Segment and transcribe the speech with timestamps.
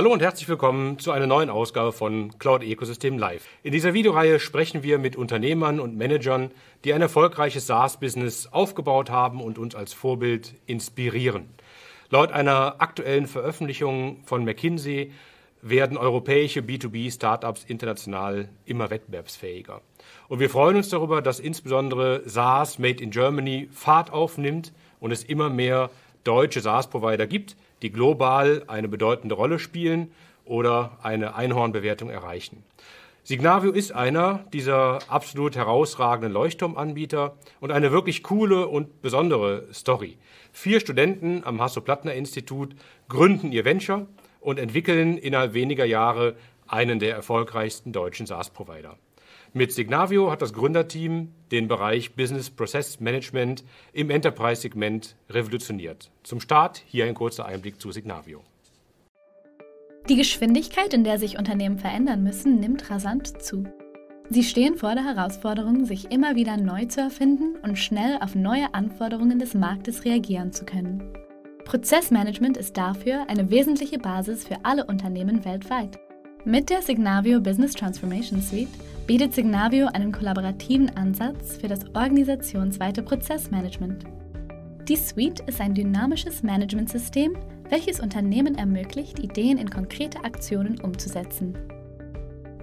[0.00, 3.44] Hallo und herzlich willkommen zu einer neuen Ausgabe von Cloud Ecosystem Live.
[3.62, 6.52] In dieser Videoreihe sprechen wir mit Unternehmern und Managern,
[6.84, 11.50] die ein erfolgreiches SaaS-Business aufgebaut haben und uns als Vorbild inspirieren.
[12.08, 15.12] Laut einer aktuellen Veröffentlichung von McKinsey
[15.60, 19.82] werden europäische B2B-Startups international immer wettbewerbsfähiger.
[20.28, 25.24] Und wir freuen uns darüber, dass insbesondere SaaS Made in Germany Fahrt aufnimmt und es
[25.24, 25.90] immer mehr
[26.24, 30.10] deutsche SaaS-Provider gibt, die global eine bedeutende Rolle spielen
[30.44, 32.62] oder eine Einhornbewertung erreichen.
[33.22, 40.16] Signavio ist einer dieser absolut herausragenden Leuchtturmanbieter und eine wirklich coole und besondere Story.
[40.52, 42.74] Vier Studenten am Hasso-Plattner-Institut
[43.08, 44.06] gründen ihr Venture
[44.40, 46.34] und entwickeln innerhalb weniger Jahre
[46.66, 48.96] einen der erfolgreichsten deutschen SaaS-Provider.
[49.52, 56.08] Mit Signavio hat das Gründerteam den Bereich Business Process Management im Enterprise-Segment revolutioniert.
[56.22, 58.44] Zum Start hier ein kurzer Einblick zu Signavio.
[60.08, 63.64] Die Geschwindigkeit, in der sich Unternehmen verändern müssen, nimmt rasant zu.
[64.28, 68.72] Sie stehen vor der Herausforderung, sich immer wieder neu zu erfinden und schnell auf neue
[68.72, 71.02] Anforderungen des Marktes reagieren zu können.
[71.64, 75.98] Prozessmanagement ist dafür eine wesentliche Basis für alle Unternehmen weltweit.
[76.46, 78.70] Mit der Signavio Business Transformation Suite
[79.06, 84.04] bietet Signavio einen kollaborativen Ansatz für das organisationsweite Prozessmanagement.
[84.88, 87.36] Die Suite ist ein dynamisches Managementsystem,
[87.68, 91.58] welches Unternehmen ermöglicht, Ideen in konkrete Aktionen umzusetzen.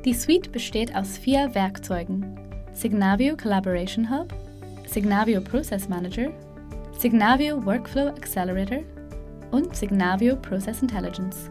[0.03, 2.35] Die Suite besteht aus vier Werkzeugen:
[2.73, 4.33] Signavio Collaboration Hub,
[4.87, 6.31] Signavio Process Manager,
[6.97, 8.79] Signavio Workflow Accelerator
[9.51, 11.47] und Signavio Process Intelligence.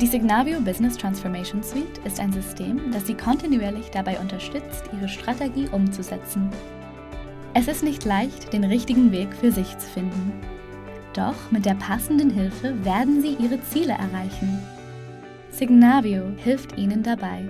[0.00, 5.68] Die Signavio Business Transformation Suite ist ein System, das Sie kontinuierlich dabei unterstützt, Ihre Strategie
[5.70, 6.48] umzusetzen.
[7.54, 10.32] Es ist nicht leicht, den richtigen Weg für sich zu finden.
[11.12, 14.58] Doch mit der passenden Hilfe werden Sie Ihre Ziele erreichen.
[15.50, 17.44] Signavio hilft Ihnen dabei.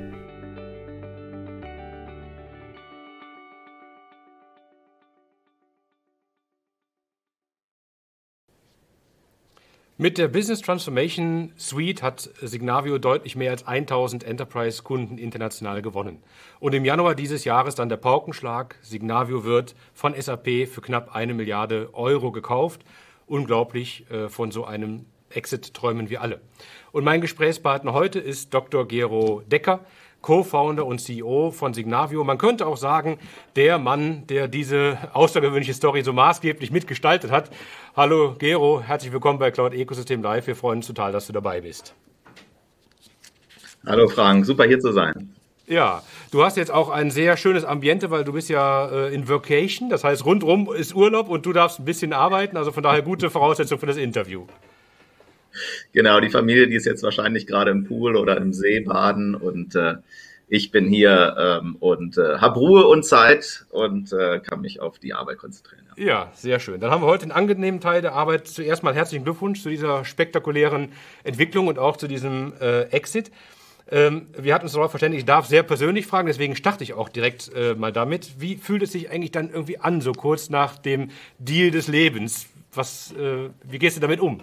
[10.02, 16.18] Mit der Business Transformation Suite hat Signavio deutlich mehr als 1000 Enterprise-Kunden international gewonnen.
[16.58, 18.74] Und im Januar dieses Jahres dann der Paukenschlag.
[18.82, 22.80] Signavio wird von SAP für knapp eine Milliarde Euro gekauft.
[23.28, 26.40] Unglaublich, äh, von so einem Exit träumen wir alle.
[26.90, 28.88] Und mein Gesprächspartner heute ist Dr.
[28.88, 29.84] Gero Decker.
[30.22, 32.24] Co-Founder und CEO von Signavio.
[32.24, 33.18] Man könnte auch sagen,
[33.56, 37.50] der Mann, der diese außergewöhnliche Story so maßgeblich mitgestaltet hat.
[37.96, 40.46] Hallo Gero, herzlich willkommen bei Cloud Ecosystem Live.
[40.46, 41.94] Wir freuen uns total, dass du dabei bist.
[43.84, 45.34] Hallo Frank, super hier zu sein.
[45.66, 49.28] Ja, du hast jetzt auch ein sehr schönes Ambiente, weil du bist ja äh, in
[49.28, 53.02] Vacation, das heißt rundrum ist Urlaub und du darfst ein bisschen arbeiten, also von daher
[53.02, 54.46] gute Voraussetzung für das Interview.
[55.92, 59.74] Genau, die Familie, die ist jetzt wahrscheinlich gerade im Pool oder im See baden und
[59.74, 59.94] äh,
[60.48, 64.98] ich bin hier ähm, und äh, habe Ruhe und Zeit und äh, kann mich auf
[64.98, 65.86] die Arbeit konzentrieren.
[65.96, 66.04] Ja.
[66.04, 66.32] ja.
[66.34, 66.78] sehr schön.
[66.78, 68.48] Dann haben wir heute den angenehmen Teil der Arbeit.
[68.48, 70.90] Zuerst mal herzlichen Glückwunsch zu dieser spektakulären
[71.24, 73.30] Entwicklung und auch zu diesem äh, Exit.
[73.90, 77.08] Ähm, wir hatten uns darauf verständigt, ich darf sehr persönlich fragen, deswegen starte ich auch
[77.08, 78.38] direkt äh, mal damit.
[78.38, 81.08] Wie fühlt es sich eigentlich dann irgendwie an, so kurz nach dem
[81.38, 82.46] Deal des Lebens?
[82.74, 84.40] Was, äh, wie gehst du damit um?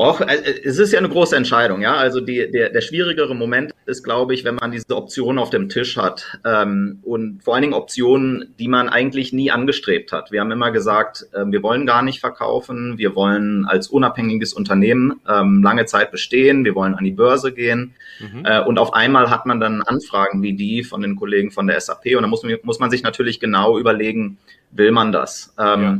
[0.00, 1.96] Och, äh, es ist ja eine große Entscheidung, ja.
[1.96, 5.68] Also die, der, der schwierigere Moment ist, glaube ich, wenn man diese Optionen auf dem
[5.68, 10.30] Tisch hat ähm, und vor allen Dingen Optionen, die man eigentlich nie angestrebt hat.
[10.30, 15.20] Wir haben immer gesagt, äh, wir wollen gar nicht verkaufen, wir wollen als unabhängiges Unternehmen
[15.28, 18.44] ähm, lange Zeit bestehen, wir wollen an die Börse gehen mhm.
[18.44, 21.80] äh, und auf einmal hat man dann Anfragen wie die von den Kollegen von der
[21.80, 24.38] SAP und da muss man, muss man sich natürlich genau überlegen,
[24.70, 25.52] will man das?
[25.58, 25.98] Ähm, ja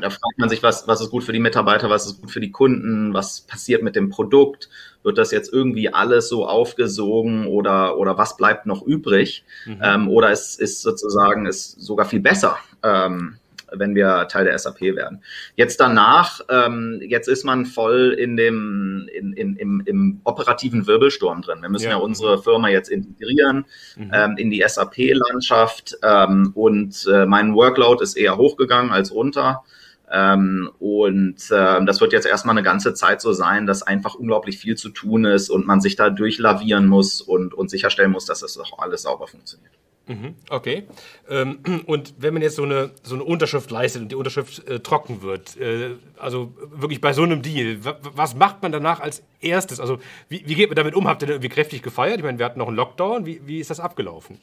[0.00, 2.40] da fragt man sich, was, was ist gut für die Mitarbeiter, was ist gut für
[2.40, 4.68] die Kunden, was passiert mit dem Produkt,
[5.02, 9.44] wird das jetzt irgendwie alles so aufgesogen oder, oder was bleibt noch übrig?
[9.66, 9.80] Mhm.
[9.82, 13.36] Ähm, oder ist, ist sozusagen ist sogar viel besser, ähm,
[13.76, 15.22] wenn wir Teil der SAP werden.
[15.56, 21.42] Jetzt danach, ähm, jetzt ist man voll in dem, in, in, im, im operativen Wirbelsturm
[21.42, 21.62] drin.
[21.62, 23.66] Wir müssen ja, ja unsere Firma jetzt integrieren
[23.96, 24.10] mhm.
[24.12, 29.62] ähm, in die SAP-Landschaft ähm, und äh, mein Workload ist eher hochgegangen als runter.
[30.10, 34.58] Ähm, und äh, das wird jetzt erstmal eine ganze Zeit so sein, dass einfach unglaublich
[34.58, 38.40] viel zu tun ist und man sich da durchlavieren muss und, und sicherstellen muss, dass
[38.40, 39.72] das auch alles sauber funktioniert.
[40.06, 40.84] Mhm, okay.
[41.30, 44.80] Ähm, und wenn man jetzt so eine, so eine Unterschrift leistet und die Unterschrift äh,
[44.80, 49.80] trocken wird, äh, also wirklich bei so einem Deal, was macht man danach als erstes?
[49.80, 49.98] Also
[50.28, 51.08] wie, wie geht man damit um?
[51.08, 52.18] Habt ihr da irgendwie kräftig gefeiert?
[52.18, 53.24] Ich meine, wir hatten noch einen Lockdown.
[53.24, 54.38] Wie, wie ist das abgelaufen?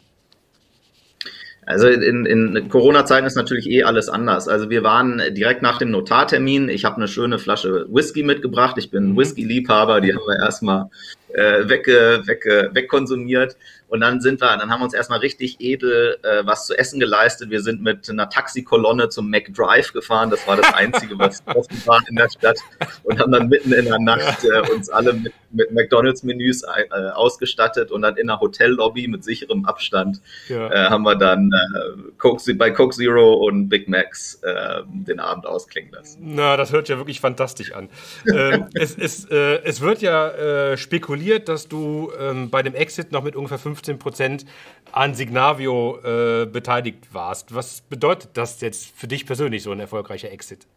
[1.64, 4.48] Also in, in Corona-Zeiten ist natürlich eh alles anders.
[4.48, 6.70] Also wir waren direkt nach dem Notartermin.
[6.70, 8.78] Ich habe eine schöne Flasche Whisky mitgebracht.
[8.80, 9.18] Ich bin mhm.
[9.18, 10.02] Whisky-Liebhaber.
[10.02, 10.90] Die haben wir erstmal
[11.34, 13.56] äh, weg, weg, wegkonsumiert.
[13.92, 16.98] Und dann sind wir, dann haben wir uns erstmal richtig edel äh, was zu essen
[16.98, 17.50] geleistet.
[17.50, 20.30] Wir sind mit einer Taxikolonne zum McDrive gefahren.
[20.30, 22.58] Das war das Einzige, was offen war in der Stadt.
[23.04, 27.92] Und haben dann mitten in der Nacht äh, uns alle mit, mit McDonalds-Menüs äh, ausgestattet
[27.92, 30.72] und dann in der Hotellobby mit sicherem Abstand ja.
[30.72, 35.46] äh, haben wir dann äh, Coke, bei Coke Zero und Big Macs äh, den Abend
[35.46, 36.34] ausklingen lassen.
[36.34, 37.90] Na, das hört ja wirklich fantastisch an.
[38.34, 43.24] ähm, es, es, äh, es wird ja spekuliert, dass du ähm, bei dem Exit noch
[43.24, 44.46] mit ungefähr 5 15 Prozent
[44.92, 47.54] an Signavio äh, beteiligt warst.
[47.56, 50.68] Was bedeutet das jetzt für dich persönlich, so ein erfolgreicher Exit?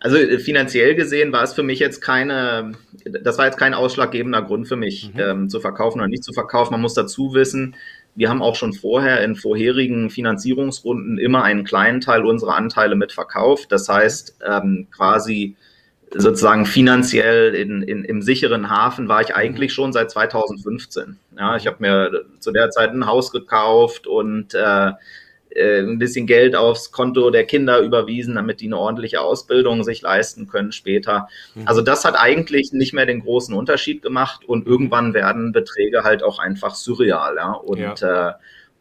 [0.00, 2.72] Also äh, finanziell gesehen war es für mich jetzt keine,
[3.04, 5.20] das war jetzt kein ausschlaggebender Grund für mich, mhm.
[5.20, 6.72] ähm, zu verkaufen oder nicht zu verkaufen.
[6.72, 7.76] Man muss dazu wissen,
[8.14, 13.70] wir haben auch schon vorher in vorherigen Finanzierungsrunden immer einen kleinen Teil unserer Anteile mitverkauft.
[13.70, 15.56] Das heißt, ähm, quasi
[16.14, 21.18] sozusagen finanziell in, in, im sicheren Hafen war ich eigentlich schon seit 2015.
[21.38, 24.92] Ja, ich habe mir zu der Zeit ein Haus gekauft und äh,
[25.50, 30.02] äh, ein bisschen Geld aufs Konto der Kinder überwiesen, damit die eine ordentliche Ausbildung sich
[30.02, 31.28] leisten können später.
[31.54, 31.66] Mhm.
[31.66, 36.22] Also das hat eigentlich nicht mehr den großen Unterschied gemacht und irgendwann werden Beträge halt
[36.22, 37.36] auch einfach surreal.
[37.36, 37.52] Ja?
[37.52, 38.30] Und ja.
[38.30, 38.32] Äh,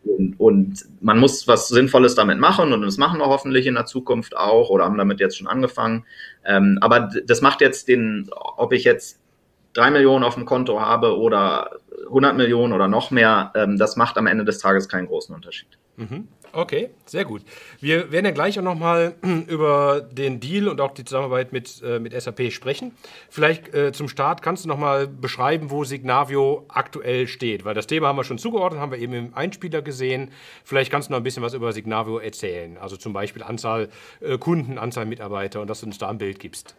[0.08, 3.86] und, und, man muss was Sinnvolles damit machen und das machen wir hoffentlich in der
[3.86, 6.06] Zukunft auch oder haben damit jetzt schon angefangen.
[6.46, 9.20] Ähm, aber das macht jetzt den, ob ich jetzt
[9.74, 11.70] drei Millionen auf dem Konto habe oder
[12.08, 15.78] 100 Millionen oder noch mehr, ähm, das macht am Ende des Tages keinen großen Unterschied.
[15.98, 16.28] Mhm.
[16.54, 17.42] Okay, sehr gut.
[17.80, 19.16] Wir werden ja gleich auch nochmal
[19.48, 22.94] über den Deal und auch die Zusammenarbeit mit, äh, mit SAP sprechen.
[23.30, 28.08] Vielleicht äh, zum Start kannst du nochmal beschreiben, wo Signavio aktuell steht, weil das Thema
[28.08, 30.32] haben wir schon zugeordnet, haben wir eben im Einspieler gesehen.
[30.64, 33.90] Vielleicht kannst du noch ein bisschen was über Signavio erzählen, also zum Beispiel Anzahl
[34.22, 36.76] äh, Kunden, Anzahl Mitarbeiter und dass du uns da ein Bild gibst.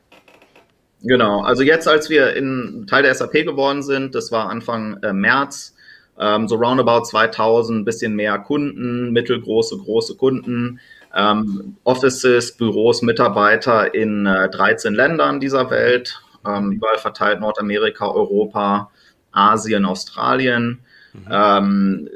[1.03, 5.13] Genau, also jetzt, als wir in Teil der SAP geworden sind, das war Anfang äh,
[5.13, 5.77] März,
[6.49, 10.81] so roundabout 2000, bisschen mehr Kunden, mittelgroße, große Kunden,
[11.15, 18.91] ähm, Offices, Büros, Mitarbeiter in äh, 13 Ländern dieser Welt, ähm, überall verteilt Nordamerika, Europa,
[19.33, 20.81] Asien, Australien.
[21.13, 21.27] Mhm.
[21.31, 22.11] Ähm,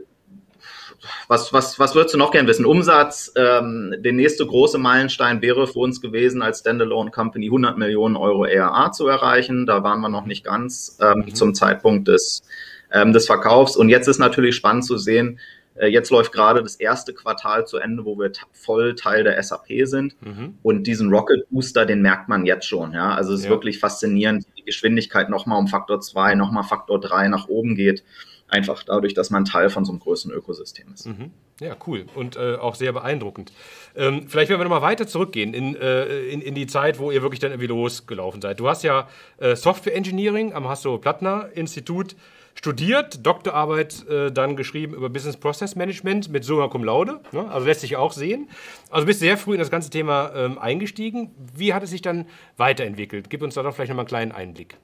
[1.27, 2.65] was, was, was würdest du noch gern wissen?
[2.65, 8.17] Umsatz, ähm, der nächste große Meilenstein wäre für uns gewesen, als Standalone Company 100 Millionen
[8.17, 9.67] Euro ERA zu erreichen.
[9.67, 11.35] Da waren wir noch nicht ganz ähm, mhm.
[11.35, 12.43] zum Zeitpunkt des
[12.93, 13.77] ähm, des Verkaufs.
[13.77, 15.39] Und jetzt ist natürlich spannend zu sehen,
[15.75, 19.67] äh, jetzt läuft gerade das erste Quartal zu Ende, wo wir voll Teil der SAP
[19.85, 20.15] sind.
[20.23, 20.59] Mhm.
[20.63, 22.93] Und diesen Rocket Booster, den merkt man jetzt schon.
[22.93, 23.15] Ja?
[23.15, 23.51] Also es ist ja.
[23.51, 28.05] wirklich faszinierend, wie die Geschwindigkeit nochmal um Faktor 2, nochmal Faktor 3 nach oben geht.
[28.49, 31.07] Einfach dadurch, dass man Teil von so einem größeren Ökosystem ist.
[31.07, 31.31] Mhm.
[31.59, 33.51] Ja, cool und äh, auch sehr beeindruckend.
[33.97, 37.23] Ähm, vielleicht werden wir nochmal weiter zurückgehen in, äh, in, in, die Zeit, wo ihr
[37.23, 38.61] wirklich dann irgendwie losgelaufen seid.
[38.61, 39.09] Du hast ja
[39.39, 42.15] äh, Software Engineering am Hasso-Plattner-Institut
[42.55, 47.51] studiert, Doktorarbeit äh, dann geschrieben über Business Process Management mit Summa Cum Laude, ne?
[47.51, 48.49] also lässt sich auch sehen.
[48.91, 51.31] Also bist sehr früh in das ganze Thema ähm, eingestiegen.
[51.55, 53.31] Wie hat es sich dann weiterentwickelt?
[53.31, 54.77] Gib uns da doch vielleicht nochmal einen kleinen Einblick.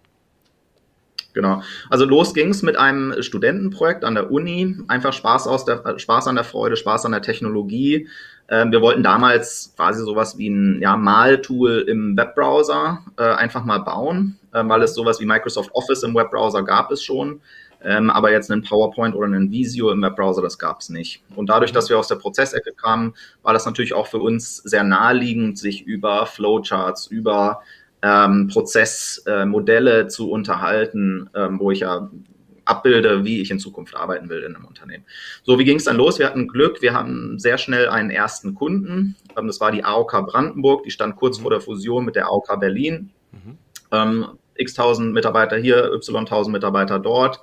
[1.34, 1.62] Genau.
[1.90, 4.76] Also los ging es mit einem Studentenprojekt an der Uni.
[4.88, 8.08] Einfach Spaß, aus der, Spaß an der Freude, Spaß an der Technologie.
[8.48, 13.78] Ähm, wir wollten damals quasi sowas wie ein ja, Maltool im Webbrowser äh, einfach mal
[13.78, 17.40] bauen, äh, weil es sowas wie Microsoft Office im Webbrowser gab es schon.
[17.82, 21.22] Ähm, aber jetzt einen PowerPoint oder einen Visio im Webbrowser, das gab es nicht.
[21.36, 24.82] Und dadurch, dass wir aus der Prozessecke kamen, war das natürlich auch für uns sehr
[24.82, 27.62] naheliegend, sich über Flowcharts, über
[28.02, 32.10] ähm, Prozessmodelle äh, zu unterhalten, ähm, wo ich ja
[32.64, 35.04] abbilde, wie ich in Zukunft arbeiten will in einem Unternehmen.
[35.42, 36.18] So, wie ging es dann los?
[36.18, 39.16] Wir hatten Glück, wir haben sehr schnell einen ersten Kunden.
[39.36, 41.42] Ähm, das war die AOK Brandenburg, die stand kurz mhm.
[41.42, 43.10] vor der Fusion mit der AOK Berlin.
[43.32, 43.58] Mhm.
[44.58, 47.40] Ähm, x tausend Mitarbeiter hier, y tausend Mitarbeiter dort.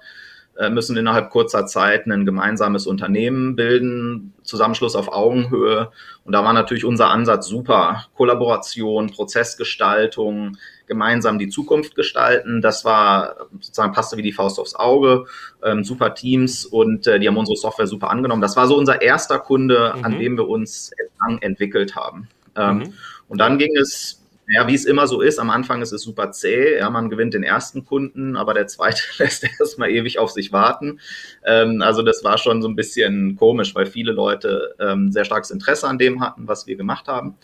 [0.57, 5.91] Äh, müssen innerhalb kurzer Zeit ein gemeinsames Unternehmen bilden, Zusammenschluss auf Augenhöhe.
[6.24, 8.05] Und da war natürlich unser Ansatz super.
[8.15, 10.57] Kollaboration, Prozessgestaltung,
[10.88, 12.62] gemeinsam die Zukunft gestalten.
[12.62, 15.25] Das war sozusagen passte wie die Faust aufs Auge.
[15.62, 18.41] Ähm, super Teams und äh, die haben unsere Software super angenommen.
[18.41, 20.05] Das war so unser erster Kunde, mhm.
[20.05, 22.29] an dem wir uns lang entwickelt haben.
[22.55, 22.93] Ähm, mhm.
[23.27, 26.31] Und dann ging es ja, wie es immer so ist, am Anfang ist es super
[26.31, 26.77] zäh.
[26.77, 30.99] Ja, man gewinnt den ersten Kunden, aber der zweite lässt erstmal ewig auf sich warten.
[31.45, 35.51] Ähm, also das war schon so ein bisschen komisch, weil viele Leute ähm, sehr starkes
[35.51, 37.35] Interesse an dem hatten, was wir gemacht haben.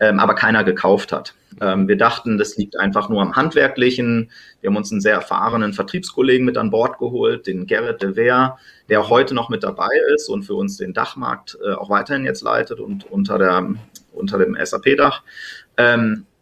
[0.00, 1.34] ähm, aber keiner gekauft hat.
[1.60, 4.30] Ähm, wir dachten, das liegt einfach nur am Handwerklichen.
[4.60, 8.58] Wir haben uns einen sehr erfahrenen Vertriebskollegen mit an Bord geholt, den Gerrit de Wehr,
[8.88, 12.42] der heute noch mit dabei ist und für uns den Dachmarkt äh, auch weiterhin jetzt
[12.42, 13.68] leitet und unter, der,
[14.12, 15.22] unter dem SAP-Dach.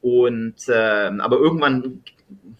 [0.06, 2.04] Und äh, aber irgendwann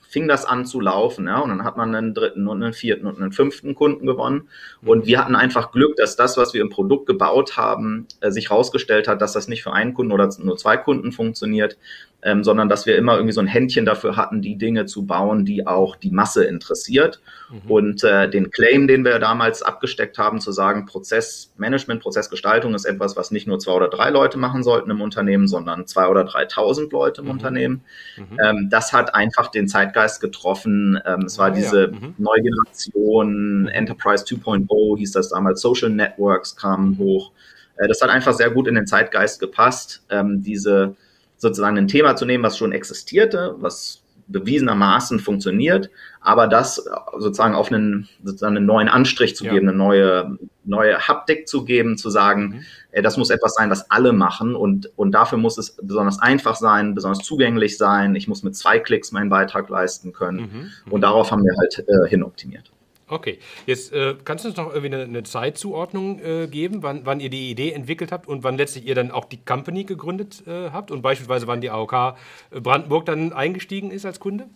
[0.09, 1.29] fing das an zu laufen.
[1.29, 1.39] Ja?
[1.39, 4.49] Und dann hat man einen dritten und einen vierten und einen fünften Kunden gewonnen.
[4.83, 8.51] Und wir hatten einfach Glück, dass das, was wir im Produkt gebaut haben, äh, sich
[8.51, 11.79] herausgestellt hat, dass das nicht für einen Kunden oder nur zwei Kunden funktioniert,
[12.27, 15.45] ähm, sondern dass wir immer irgendwie so ein Händchen dafür hatten, die Dinge zu bauen,
[15.45, 17.21] die auch die Masse interessiert.
[17.51, 17.71] Mhm.
[17.71, 23.17] Und äh, den Claim, den wir damals abgesteckt haben, zu sagen, Prozessmanagement, Prozessgestaltung ist etwas,
[23.17, 26.93] was nicht nur zwei oder drei Leute machen sollten im Unternehmen, sondern zwei oder dreitausend
[26.93, 27.31] Leute im mhm.
[27.31, 27.85] Unternehmen.
[28.17, 28.39] Mhm.
[28.45, 30.99] Ähm, das hat einfach den Zeitgeist getroffen.
[31.07, 31.87] Ähm, es war ah, diese ja.
[31.93, 32.15] Mhm.
[32.19, 37.31] neue Generation, Enterprise 2.0 hieß das damals, Social Networks kamen hoch.
[37.77, 40.03] Äh, das hat einfach sehr gut in den Zeitgeist gepasst.
[40.11, 40.97] Ähm, diese
[41.37, 45.91] sozusagen ein Thema zu nehmen, was schon existierte, was bewiesenermaßen funktioniert,
[46.21, 46.85] aber das
[47.17, 49.53] sozusagen auf einen, sozusagen einen neuen Anstrich zu ja.
[49.53, 53.03] geben, eine neue, neue Haptik zu geben, zu sagen, mhm.
[53.03, 56.95] das muss etwas sein, was alle machen und, und dafür muss es besonders einfach sein,
[56.95, 58.17] besonders zugänglich sein.
[58.17, 60.73] Ich muss mit zwei Klicks meinen Beitrag leisten können.
[60.85, 60.93] Mhm.
[60.93, 62.73] Und darauf haben wir halt äh, hin optimiert.
[63.09, 67.21] Okay, jetzt äh, kannst du uns noch irgendwie eine, eine Zeitzuordnung äh, geben, wann, wann,
[67.21, 70.71] ihr die Idee entwickelt habt und wann letztlich ihr dann auch die Company gegründet äh,
[70.71, 74.47] habt und beispielsweise wann die AOK äh, Brandenburg dann eingestiegen ist als Kunde?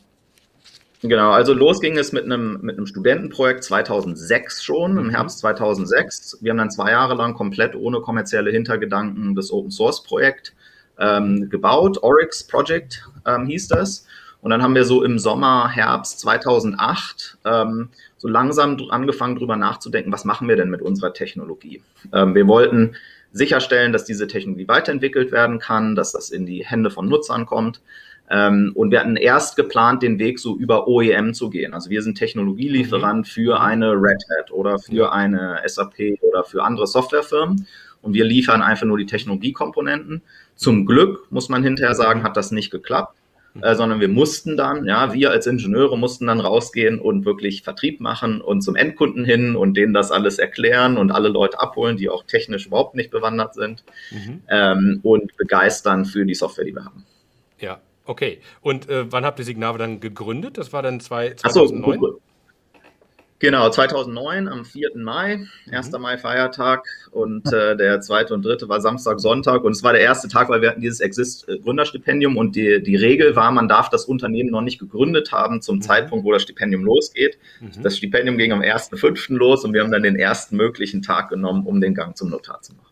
[1.03, 5.11] Genau, also los ging es mit einem, mit einem Studentenprojekt 2006 schon, im mhm.
[5.11, 6.39] Herbst 2006.
[6.41, 10.55] Wir haben dann zwei Jahre lang komplett ohne kommerzielle Hintergedanken das Open Source Projekt
[10.99, 12.03] ähm, gebaut.
[12.03, 14.07] Oryx Project ähm, hieß das.
[14.43, 17.91] Und dann haben wir so im Sommer, Herbst 2008 ähm,
[18.21, 21.83] so langsam angefangen, drüber nachzudenken, was machen wir denn mit unserer Technologie?
[22.13, 22.95] Ähm, wir wollten
[23.33, 27.81] sicherstellen, dass diese Technologie weiterentwickelt werden kann, dass das in die Hände von Nutzern kommt.
[28.29, 31.73] Ähm, und wir hatten erst geplant, den Weg so über OEM zu gehen.
[31.73, 33.31] Also wir sind Technologielieferant mhm.
[33.31, 37.67] für eine Red Hat oder für eine SAP oder für andere Softwarefirmen.
[38.03, 40.21] Und wir liefern einfach nur die Technologiekomponenten.
[40.57, 43.17] Zum Glück, muss man hinterher sagen, hat das nicht geklappt
[43.61, 48.01] äh, sondern wir mussten dann, ja, wir als Ingenieure mussten dann rausgehen und wirklich Vertrieb
[48.01, 52.09] machen und zum Endkunden hin und denen das alles erklären und alle Leute abholen, die
[52.09, 54.43] auch technisch überhaupt nicht bewandert sind mhm.
[54.49, 57.05] ähm, und begeistern für die Software, die wir haben.
[57.59, 58.39] Ja, okay.
[58.61, 60.57] Und äh, wann habt ihr Signave dann gegründet?
[60.57, 61.99] Das war dann zwei, 2009?
[61.99, 62.21] Ach so,
[63.41, 64.91] Genau, 2009 am 4.
[64.97, 65.93] Mai, 1.
[65.93, 66.03] Mhm.
[66.03, 70.03] Mai Feiertag und äh, der zweite und dritte war Samstag, Sonntag und es war der
[70.03, 73.67] erste Tag, weil wir hatten dieses Exist äh, Gründerstipendium und die, die Regel war, man
[73.67, 75.83] darf das Unternehmen noch nicht gegründet haben zum mhm.
[75.83, 77.39] Zeitpunkt, wo das Stipendium losgeht.
[77.61, 77.83] Mhm.
[77.83, 79.33] Das Stipendium ging am 1.5.
[79.33, 82.61] los und wir haben dann den ersten möglichen Tag genommen, um den Gang zum Notar
[82.61, 82.90] zu machen.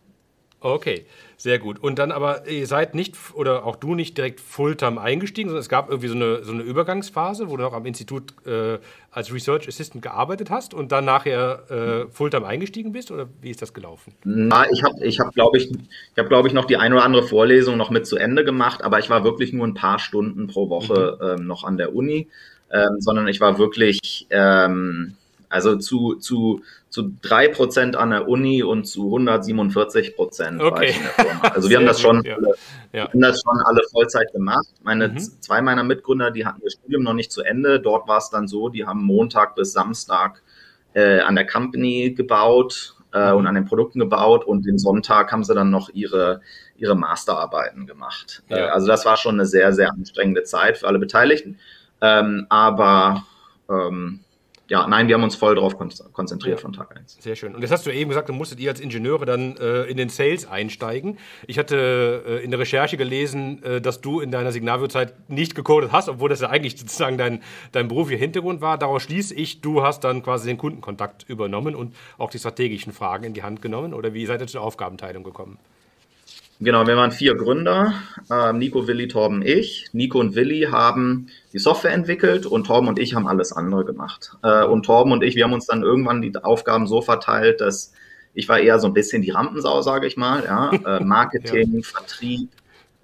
[0.61, 1.05] Okay,
[1.37, 1.81] sehr gut.
[1.81, 5.69] Und dann aber, ihr seid nicht, oder auch du nicht direkt Fulltime eingestiegen, sondern es
[5.69, 8.77] gab irgendwie so eine, so eine Übergangsphase, wo du noch am Institut äh,
[9.11, 13.09] als Research Assistant gearbeitet hast und dann nachher äh, Fulltime eingestiegen bist?
[13.09, 14.13] Oder wie ist das gelaufen?
[14.25, 17.05] Na, ich habe, ich hab, glaube ich, ich habe, glaube ich, noch die eine oder
[17.05, 20.47] andere Vorlesung noch mit zu Ende gemacht, aber ich war wirklich nur ein paar Stunden
[20.47, 21.41] pro Woche mhm.
[21.41, 22.27] ähm, noch an der Uni,
[22.69, 25.15] ähm, sondern ich war wirklich, ähm,
[25.47, 30.95] also zu, zu zu drei Prozent an der Uni und zu 147 Prozent okay.
[30.95, 31.41] in der Firma.
[31.49, 32.35] Also wir haben das schon, ja.
[32.35, 32.55] alle,
[32.93, 33.07] ja.
[33.07, 34.67] haben das schon alle Vollzeit gemacht.
[34.83, 35.19] Meine mhm.
[35.19, 37.79] zwei meiner Mitgründer, die hatten ihr Studium noch nicht zu Ende.
[37.79, 40.41] Dort war es dann so, die haben Montag bis Samstag
[40.93, 45.43] äh, an der Company gebaut äh, und an den Produkten gebaut und den Sonntag haben
[45.43, 46.41] sie dann noch ihre
[46.75, 48.41] ihre Masterarbeiten gemacht.
[48.49, 48.57] Ja.
[48.57, 51.59] Äh, also das war schon eine sehr sehr anstrengende Zeit für alle Beteiligten.
[52.01, 53.25] Ähm, aber
[53.69, 54.21] ähm,
[54.69, 56.61] ja, nein, wir haben uns voll darauf konzentriert ja.
[56.61, 57.17] von Tag 1.
[57.19, 57.55] Sehr schön.
[57.55, 60.09] Und das hast du eben gesagt, du musstet ihr als Ingenieure dann äh, in den
[60.09, 61.17] Sales einsteigen.
[61.47, 65.91] Ich hatte äh, in der Recherche gelesen, äh, dass du in deiner Signavio-Zeit nicht gecodet
[65.91, 68.77] hast, obwohl das ja eigentlich sozusagen dein, dein beruflicher Hintergrund war.
[68.77, 73.23] Daraus schließe ich, du hast dann quasi den Kundenkontakt übernommen und auch die strategischen Fragen
[73.23, 73.95] in die Hand genommen.
[73.95, 75.57] Oder wie seid ihr zur Aufgabenteilung gekommen?
[76.61, 77.93] Genau, wir waren vier Gründer,
[78.29, 79.87] äh, Nico, Willi, Torben, ich.
[79.93, 84.35] Nico und Willi haben die Software entwickelt und Torben und ich haben alles andere gemacht.
[84.43, 87.93] Äh, und Torben und ich, wir haben uns dann irgendwann die Aufgaben so verteilt, dass
[88.33, 91.81] ich war eher so ein bisschen die Rampensau, sage ich mal, ja, äh, Marketing, ja.
[91.81, 92.49] Vertrieb,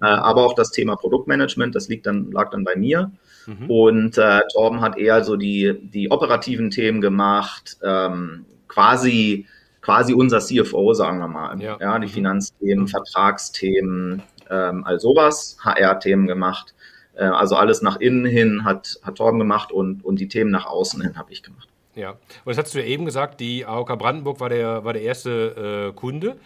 [0.02, 3.10] äh, aber auch das Thema Produktmanagement, das liegt dann, lag dann bei mir.
[3.46, 3.70] Mhm.
[3.70, 4.20] Und
[4.52, 9.46] Torben hat eher so die, die operativen Themen gemacht, ähm, quasi
[9.86, 11.60] quasi unser CFO, sagen wir mal.
[11.62, 12.10] Ja, ja die mhm.
[12.10, 12.88] Finanzthemen.
[12.88, 16.74] Vertragsthemen, ähm, all sowas, HR-Themen gemacht.
[17.14, 20.66] Äh, also alles nach innen hin hat, hat Torben gemacht und, und die Themen nach
[20.66, 21.68] außen hin habe ich gemacht.
[21.94, 25.02] Ja, und das hast du ja eben gesagt, die AOK Brandenburg war der, war der
[25.02, 26.36] erste äh, Kunde.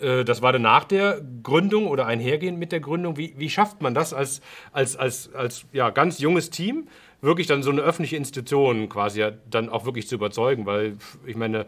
[0.00, 3.18] Äh, das war dann nach der Gründung oder einhergehend mit der Gründung.
[3.18, 4.40] Wie, wie schafft man das als,
[4.72, 6.88] als, als, als ja, ganz junges Team,
[7.20, 10.64] wirklich dann so eine öffentliche Institution quasi ja dann auch wirklich zu überzeugen?
[10.64, 11.66] Weil ich meine,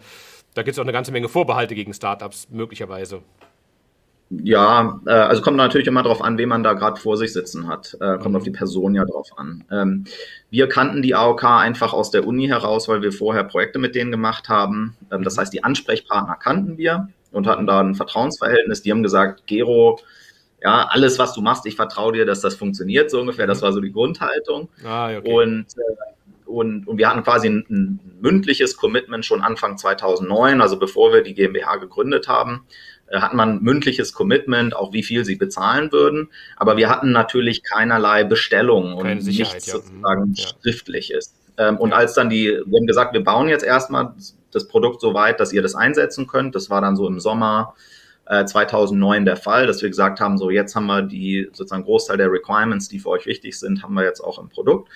[0.54, 3.22] da gibt es auch eine ganze Menge Vorbehalte gegen Startups möglicherweise.
[4.30, 7.66] Ja, äh, also kommt natürlich immer darauf an, wen man da gerade vor sich sitzen
[7.66, 7.96] hat.
[8.00, 8.36] Äh, kommt mhm.
[8.36, 9.64] auf die Person ja drauf an.
[9.70, 10.04] Ähm,
[10.50, 14.10] wir kannten die AOK einfach aus der Uni heraus, weil wir vorher Projekte mit denen
[14.10, 14.96] gemacht haben.
[15.10, 15.40] Ähm, das mhm.
[15.40, 18.82] heißt, die Ansprechpartner kannten wir und hatten da ein Vertrauensverhältnis.
[18.82, 19.98] Die haben gesagt, Gero,
[20.62, 23.46] ja, alles, was du machst, ich vertraue dir, dass das funktioniert, so ungefähr.
[23.46, 24.68] Das war so die Grundhaltung.
[24.84, 25.32] Ah, okay.
[25.32, 26.17] Und äh,
[26.48, 31.22] und, und wir hatten quasi ein, ein, mündliches Commitment schon Anfang 2009, also bevor wir
[31.22, 32.66] die GmbH gegründet haben,
[33.08, 36.30] äh, hat man mündliches Commitment, auch wie viel sie bezahlen würden.
[36.56, 39.74] Aber wir hatten natürlich keinerlei Bestellung und nichts ja.
[39.74, 40.34] sozusagen mhm.
[40.34, 40.48] ja.
[40.62, 41.34] schriftlich ist.
[41.58, 41.96] Ähm, und ja.
[41.96, 44.14] als dann die, wir haben gesagt, wir bauen jetzt erstmal
[44.50, 46.54] das Produkt so weit, dass ihr das einsetzen könnt.
[46.54, 47.74] Das war dann so im Sommer
[48.28, 52.18] 2009 äh, der Fall, dass wir gesagt haben, so jetzt haben wir die sozusagen Großteil
[52.18, 54.90] der Requirements, die für euch wichtig sind, haben wir jetzt auch im Produkt.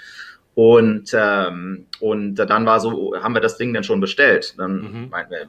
[0.54, 4.54] Und, ähm, und dann war so, haben wir das Ding dann schon bestellt.
[4.58, 5.08] Dann mhm.
[5.10, 5.48] meinten wir,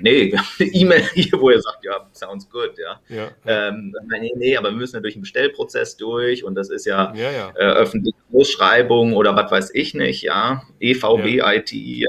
[0.00, 3.00] nee, wir haben eine E-Mail hier, wo ihr sagt, ja, sounds good, ja.
[3.08, 3.28] ja.
[3.46, 7.12] Ähm, nee, nee, aber wir müssen ja durch einen Bestellprozess durch und das ist ja,
[7.14, 7.50] ja, ja.
[7.56, 10.62] Äh, öffentliche Ausschreibung oder was weiß ich nicht, ja.
[10.80, 12.04] EVB, IT, äh,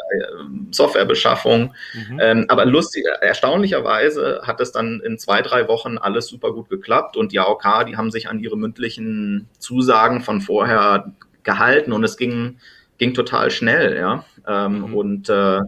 [0.72, 1.74] Softwarebeschaffung.
[1.94, 2.20] Mhm.
[2.22, 7.18] Ähm, aber lustig, erstaunlicherweise hat es dann in zwei, drei Wochen alles super gut geklappt
[7.18, 11.12] und die AOK, die haben sich an ihre mündlichen Zusagen von vorher
[11.44, 12.60] gehalten und es ging,
[12.98, 14.26] ging total schnell, ja.
[14.48, 14.94] Ähm, mhm.
[14.96, 15.62] Und äh,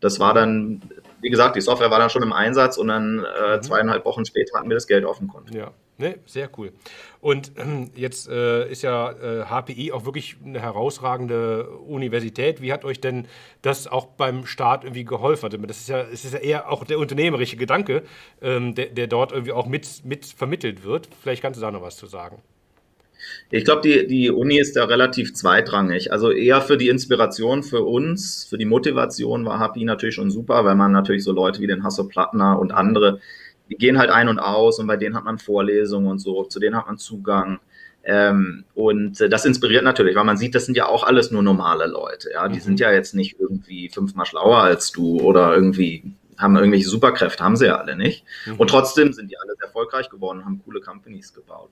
[0.00, 0.82] das war dann
[1.24, 3.62] wie gesagt, die Software war dann schon im Einsatz und dann äh, mhm.
[3.62, 5.54] zweieinhalb Wochen später hatten wir das Geld auf dem Konto.
[5.56, 6.70] Ja, ne, sehr cool.
[7.22, 12.60] Und äh, jetzt äh, ist ja äh, HPI auch wirklich eine herausragende Universität.
[12.60, 13.26] Wie hat euch denn
[13.62, 15.46] das auch beim Start irgendwie geholfen?
[15.46, 18.02] Also, das ist ja, es ist ja eher auch der unternehmerische Gedanke,
[18.42, 21.08] ähm, der, der dort irgendwie auch mit, mit vermittelt wird.
[21.22, 22.42] Vielleicht kannst du da noch was zu sagen.
[23.50, 26.12] Ich glaube, die, die Uni ist da relativ zweitrangig.
[26.12, 30.64] Also eher für die Inspiration für uns, für die Motivation war HPI natürlich schon super,
[30.64, 33.20] weil man natürlich so Leute wie den Hasso Plattner und andere,
[33.70, 36.60] die gehen halt ein und aus und bei denen hat man Vorlesungen und so, zu
[36.60, 37.60] denen hat man Zugang.
[38.06, 41.42] Ähm, und äh, das inspiriert natürlich, weil man sieht, das sind ja auch alles nur
[41.42, 42.30] normale Leute.
[42.32, 42.62] Ja, die mhm.
[42.62, 47.56] sind ja jetzt nicht irgendwie fünfmal schlauer als du oder irgendwie haben irgendwelche Superkräfte, haben
[47.56, 48.24] sie ja alle nicht.
[48.46, 48.56] Mhm.
[48.56, 51.70] Und trotzdem sind die alle erfolgreich geworden, haben coole Companies gebaut.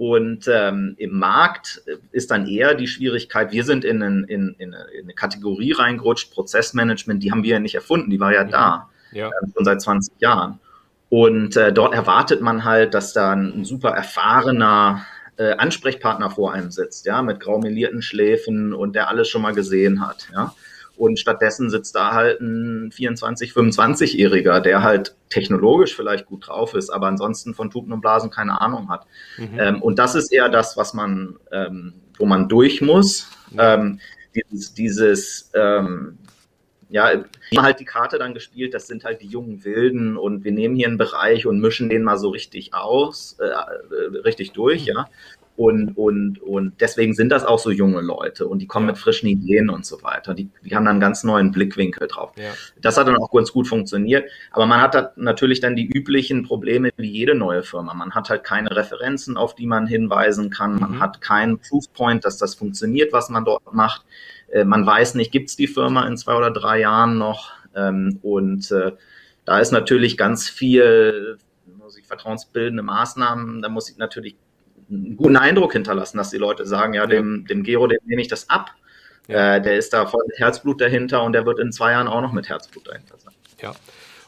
[0.00, 4.74] Und ähm, im Markt ist dann eher die Schwierigkeit, wir sind in, in, in, in
[4.74, 8.50] eine Kategorie reingerutscht, Prozessmanagement, die haben wir ja nicht erfunden, die war ja mhm.
[8.50, 9.28] da, ja.
[9.28, 10.58] Äh, schon seit 20 Jahren.
[11.10, 15.04] Und äh, dort erwartet man halt, dass da ein super erfahrener
[15.36, 20.00] äh, Ansprechpartner vor einem sitzt, ja, mit graumelierten Schläfen und der alles schon mal gesehen
[20.00, 20.54] hat, ja.
[21.00, 26.90] Und stattdessen sitzt da halt ein 24-, 25-Jähriger, der halt technologisch vielleicht gut drauf ist,
[26.90, 29.06] aber ansonsten von Tupen und Blasen keine Ahnung hat.
[29.38, 29.58] Mhm.
[29.58, 33.30] Ähm, und das ist eher das, was man, ähm, wo man durch muss.
[33.56, 33.98] Ähm,
[34.34, 36.18] dieses, dieses ähm,
[36.90, 37.12] ja,
[37.56, 40.88] halt die Karte dann gespielt, das sind halt die jungen Wilden und wir nehmen hier
[40.88, 44.88] einen Bereich und mischen den mal so richtig aus, äh, äh richtig durch, mhm.
[44.88, 45.08] ja.
[45.60, 48.92] Und, und, und deswegen sind das auch so junge Leute und die kommen ja.
[48.92, 50.32] mit frischen Ideen und so weiter.
[50.32, 52.32] Die, die haben dann einen ganz neuen Blickwinkel drauf.
[52.36, 52.52] Ja.
[52.80, 54.24] Das hat dann auch ganz gut funktioniert.
[54.52, 57.92] Aber man hat halt natürlich dann die üblichen Probleme wie jede neue Firma.
[57.92, 60.80] Man hat halt keine Referenzen, auf die man hinweisen kann.
[60.80, 61.00] Man mhm.
[61.00, 64.06] hat keinen Proofpoint, dass das funktioniert, was man dort macht.
[64.50, 67.50] Äh, man weiß nicht, gibt es die Firma in zwei oder drei Jahren noch?
[67.76, 68.92] Ähm, und äh,
[69.44, 71.36] da ist natürlich ganz viel,
[71.76, 74.36] muss ich vertrauensbildende Maßnahmen, da muss ich natürlich
[74.90, 78.28] einen guten Eindruck hinterlassen, dass die Leute sagen, ja, dem, dem Gero, dem nehme ich
[78.28, 78.72] das ab.
[79.28, 79.56] Ja.
[79.56, 82.20] Äh, der ist da voll mit Herzblut dahinter und der wird in zwei Jahren auch
[82.20, 83.34] noch mit Herzblut dahinter sein.
[83.60, 83.74] Ja.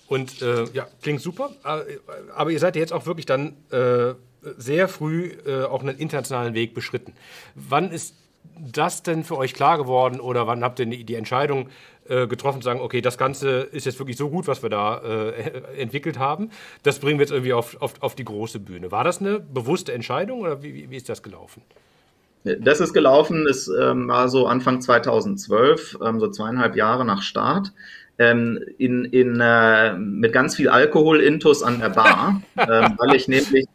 [0.07, 1.51] Und äh, ja, klingt super.
[1.65, 1.99] Äh,
[2.35, 4.15] aber ihr seid jetzt auch wirklich dann äh,
[4.57, 7.15] sehr früh äh, auch einen internationalen Weg beschritten.
[7.55, 8.17] Wann ist
[8.59, 11.69] das denn für euch klar geworden oder wann habt ihr die Entscheidung
[12.09, 14.99] äh, getroffen zu sagen, okay, das Ganze ist jetzt wirklich so gut, was wir da
[14.99, 16.51] äh, entwickelt haben,
[16.83, 18.91] das bringen wir jetzt irgendwie auf, auf, auf die große Bühne.
[18.91, 21.63] War das eine bewusste Entscheidung oder wie, wie ist das gelaufen?
[22.45, 27.73] Das ist gelaufen, es ähm, war so Anfang 2012, ähm, so zweieinhalb Jahre nach Start.
[28.19, 33.67] Ähm, in, in, äh, mit ganz viel Alkohol-Intus an der Bar, ähm, weil ich nämlich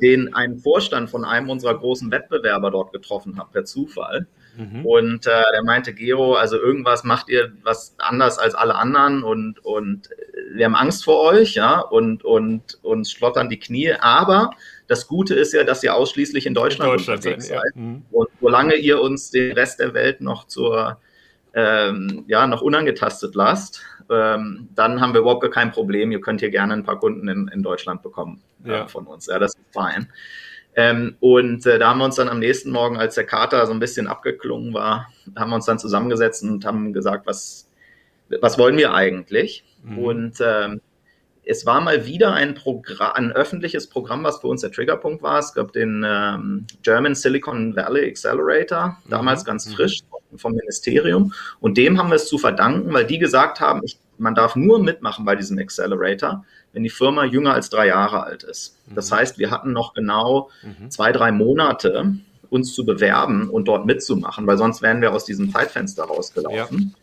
[0.00, 4.26] den einen Vorstand von einem unserer großen Wettbewerber dort getroffen habe, per Zufall.
[4.56, 4.84] Mhm.
[4.84, 9.64] Und äh, der meinte, Gero, also irgendwas macht ihr was anders als alle anderen und,
[9.64, 10.10] und
[10.52, 13.92] wir haben Angst vor euch, ja, und, und uns schlottern die Knie.
[13.92, 14.50] Aber
[14.88, 17.62] das Gute ist ja, dass ihr ausschließlich in Deutschland, in Deutschland unterwegs seid.
[17.74, 17.80] Ja.
[17.80, 18.02] Mhm.
[18.10, 20.98] Und solange ihr uns den Rest der Welt noch zur
[21.54, 26.10] ähm, ja, noch unangetastet lasst, ähm, dann haben wir überhaupt kein Problem.
[26.12, 28.86] Ihr könnt hier gerne ein paar Kunden in, in Deutschland bekommen äh, ja.
[28.86, 29.26] von uns.
[29.26, 30.08] Ja, das ist fein.
[30.74, 33.72] Ähm, und äh, da haben wir uns dann am nächsten Morgen, als der Kater so
[33.72, 37.68] ein bisschen abgeklungen war, haben wir uns dann zusammengesetzt und haben gesagt, was,
[38.40, 39.64] was wollen wir eigentlich?
[39.84, 39.98] Mhm.
[39.98, 40.80] Und ähm,
[41.44, 45.38] es war mal wieder ein Programm, ein öffentliches Programm, was für uns der Triggerpunkt war.
[45.38, 49.46] Es gab den ähm, German Silicon Valley Accelerator, damals mhm.
[49.46, 49.72] ganz mhm.
[49.72, 50.00] frisch
[50.36, 51.34] vom Ministerium.
[51.60, 54.82] Und dem haben wir es zu verdanken, weil die gesagt haben, ich, man darf nur
[54.82, 58.76] mitmachen bei diesem Accelerator, wenn die Firma jünger als drei Jahre alt ist.
[58.94, 59.16] Das mhm.
[59.16, 60.90] heißt, wir hatten noch genau mhm.
[60.90, 62.14] zwei, drei Monate,
[62.50, 66.94] uns zu bewerben und dort mitzumachen, weil sonst wären wir aus diesem Zeitfenster rausgelaufen.
[66.94, 67.02] Ja.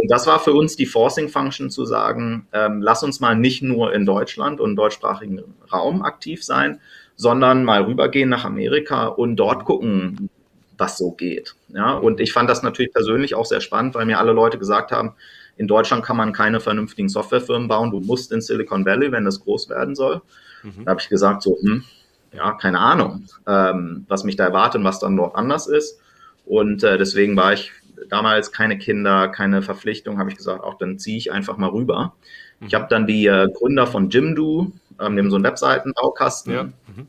[0.00, 3.62] Und das war für uns die Forcing Function zu sagen, ähm, lass uns mal nicht
[3.62, 6.80] nur in Deutschland und deutschsprachigen Raum aktiv sein,
[7.16, 10.30] sondern mal rübergehen nach Amerika und dort gucken,
[10.78, 11.54] was so geht.
[11.68, 14.92] Ja, und ich fand das natürlich persönlich auch sehr spannend, weil mir alle Leute gesagt
[14.92, 15.12] haben,
[15.60, 19.40] in Deutschland kann man keine vernünftigen Softwarefirmen bauen, du musst in Silicon Valley, wenn das
[19.40, 20.22] groß werden soll.
[20.62, 20.86] Mhm.
[20.86, 21.84] Da habe ich gesagt, so, hm,
[22.32, 26.00] ja, keine Ahnung, ähm, was mich da erwartet und was dann dort anders ist.
[26.46, 27.72] Und äh, deswegen war ich
[28.08, 32.14] damals keine Kinder, keine Verpflichtung, habe ich gesagt, auch dann ziehe ich einfach mal rüber.
[32.60, 32.66] Mhm.
[32.66, 36.62] Ich habe dann die äh, Gründer von Jimdo, ähm, dem so einen Webseitenbaukasten ja.
[36.64, 37.06] mhm.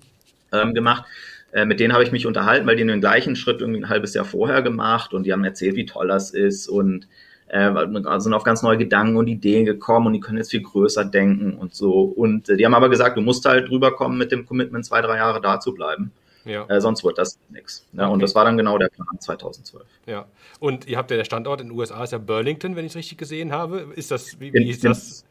[0.51, 1.05] ähm, gemacht.
[1.53, 4.13] Äh, mit denen habe ich mich unterhalten, weil die den gleichen Schritt irgendwie ein halbes
[4.13, 7.07] Jahr vorher gemacht und die haben erzählt, wie toll das ist und
[7.51, 11.03] äh, sind auf ganz neue Gedanken und Ideen gekommen und die können jetzt viel größer
[11.03, 12.01] denken und so.
[12.03, 15.17] Und äh, die haben aber gesagt, du musst halt rüberkommen mit dem Commitment, zwei, drei
[15.17, 16.11] Jahre da zu bleiben.
[16.45, 16.65] Ja.
[16.69, 17.85] Äh, sonst wird das nichts.
[17.93, 18.13] Ja, okay.
[18.13, 19.83] Und das war dann genau der Plan 2012.
[20.05, 20.25] Ja.
[20.59, 22.95] Und ihr habt ja der Standort in den USA ist ja Burlington, wenn ich es
[22.95, 23.87] richtig gesehen habe.
[23.95, 25.25] Ist das, wie, wie in, ist das?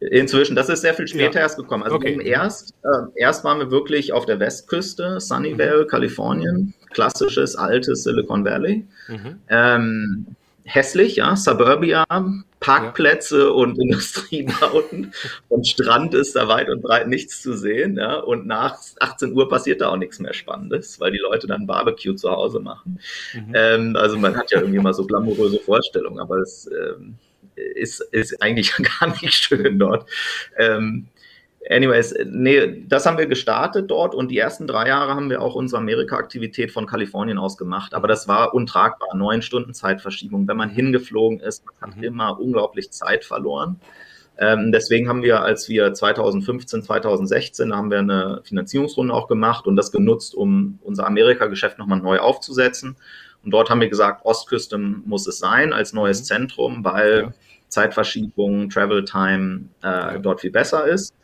[0.00, 1.40] Inzwischen, das ist sehr viel später ja.
[1.40, 1.82] erst gekommen.
[1.82, 2.18] Also okay.
[2.24, 5.88] erst, äh, erst waren wir wirklich auf der Westküste, Sunnyvale, mhm.
[5.88, 8.86] Kalifornien, klassisches altes Silicon Valley.
[9.08, 9.40] Mhm.
[9.48, 10.26] Ähm,
[10.64, 12.04] hässlich, ja, Suburbia,
[12.60, 13.48] Parkplätze ja.
[13.48, 15.12] und Industriebauten
[15.48, 19.48] und Strand ist da weit und breit nichts zu sehen, ja, und nach 18 Uhr
[19.48, 23.00] passiert da auch nichts mehr Spannendes, weil die Leute dann Barbecue zu Hause machen.
[23.34, 23.52] Mhm.
[23.54, 27.16] Ähm, also man hat ja irgendwie mal so glamouröse Vorstellungen, aber es ähm,
[27.54, 30.08] ist, ist eigentlich gar nicht schön dort.
[30.56, 31.08] Ähm,
[31.68, 35.54] Anyways, nee, das haben wir gestartet dort und die ersten drei Jahre haben wir auch
[35.54, 37.92] unsere Amerika-Aktivität von Kalifornien aus gemacht.
[37.92, 39.14] Aber das war untragbar.
[39.14, 40.48] Neun Stunden Zeitverschiebung.
[40.48, 42.04] Wenn man hingeflogen ist, man hat mhm.
[42.04, 43.78] immer unglaublich Zeit verloren.
[44.38, 49.76] Ähm, deswegen haben wir, als wir 2015, 2016, haben wir eine Finanzierungsrunde auch gemacht und
[49.76, 52.96] das genutzt, um unser Amerika-Geschäft nochmal neu aufzusetzen.
[53.44, 56.24] Und dort haben wir gesagt, Ostküste muss es sein als neues mhm.
[56.24, 57.32] Zentrum, weil ja.
[57.68, 60.18] Zeitverschiebung, Travel Time äh, ja.
[60.18, 61.14] dort viel besser ist.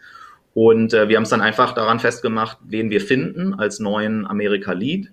[0.57, 5.11] Und äh, wir haben es dann einfach daran festgemacht, wen wir finden als neuen Amerika-Lead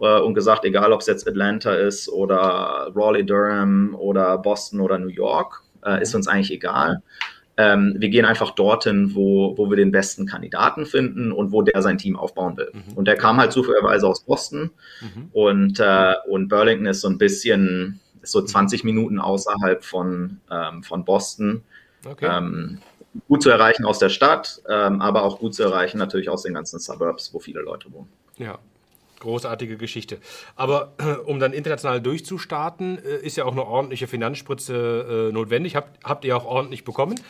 [0.00, 4.98] äh, und gesagt, egal ob es jetzt Atlanta ist oder Raleigh Durham oder Boston oder
[4.98, 7.04] New York, äh, ist uns eigentlich egal.
[7.56, 11.82] Ähm, wir gehen einfach dorthin, wo, wo wir den besten Kandidaten finden und wo der
[11.82, 12.72] sein Team aufbauen will.
[12.72, 12.94] Mhm.
[12.94, 14.70] Und der kam halt zufälligerweise aus Boston
[15.02, 15.28] mhm.
[15.32, 20.82] und, äh, und Burlington ist so ein bisschen, ist so 20 Minuten außerhalb von, ähm,
[20.82, 21.62] von Boston.
[22.04, 22.26] Okay.
[22.28, 22.78] Ähm,
[23.28, 26.54] gut zu erreichen aus der Stadt, ähm, aber auch gut zu erreichen natürlich aus den
[26.54, 28.08] ganzen Suburbs, wo viele Leute wohnen.
[28.38, 28.58] Ja,
[29.20, 30.18] großartige Geschichte.
[30.56, 35.76] Aber äh, um dann international durchzustarten, äh, ist ja auch eine ordentliche Finanzspritze äh, notwendig.
[35.76, 37.20] Habt, habt ihr auch ordentlich bekommen.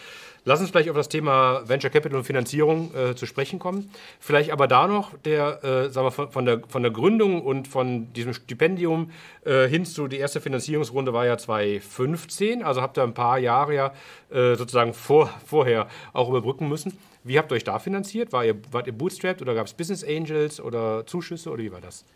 [0.45, 3.91] Lass uns gleich auf das Thema Venture Capital und Finanzierung äh, zu sprechen kommen.
[4.21, 8.11] Vielleicht aber da noch der, äh, sagen wir, von, der, von der Gründung und von
[8.15, 9.11] diesem Stipendium
[9.45, 12.63] äh, hin zu die erste Finanzierungsrunde war ja 2015.
[12.63, 13.93] Also habt ihr ein paar Jahre ja
[14.31, 16.97] äh, sozusagen vor, vorher auch überbrücken müssen.
[17.23, 18.33] Wie habt ihr euch da finanziert?
[18.33, 21.83] War ihr, wart ihr bootstrapped oder gab es Business Angels oder Zuschüsse oder wie war
[21.83, 22.07] das?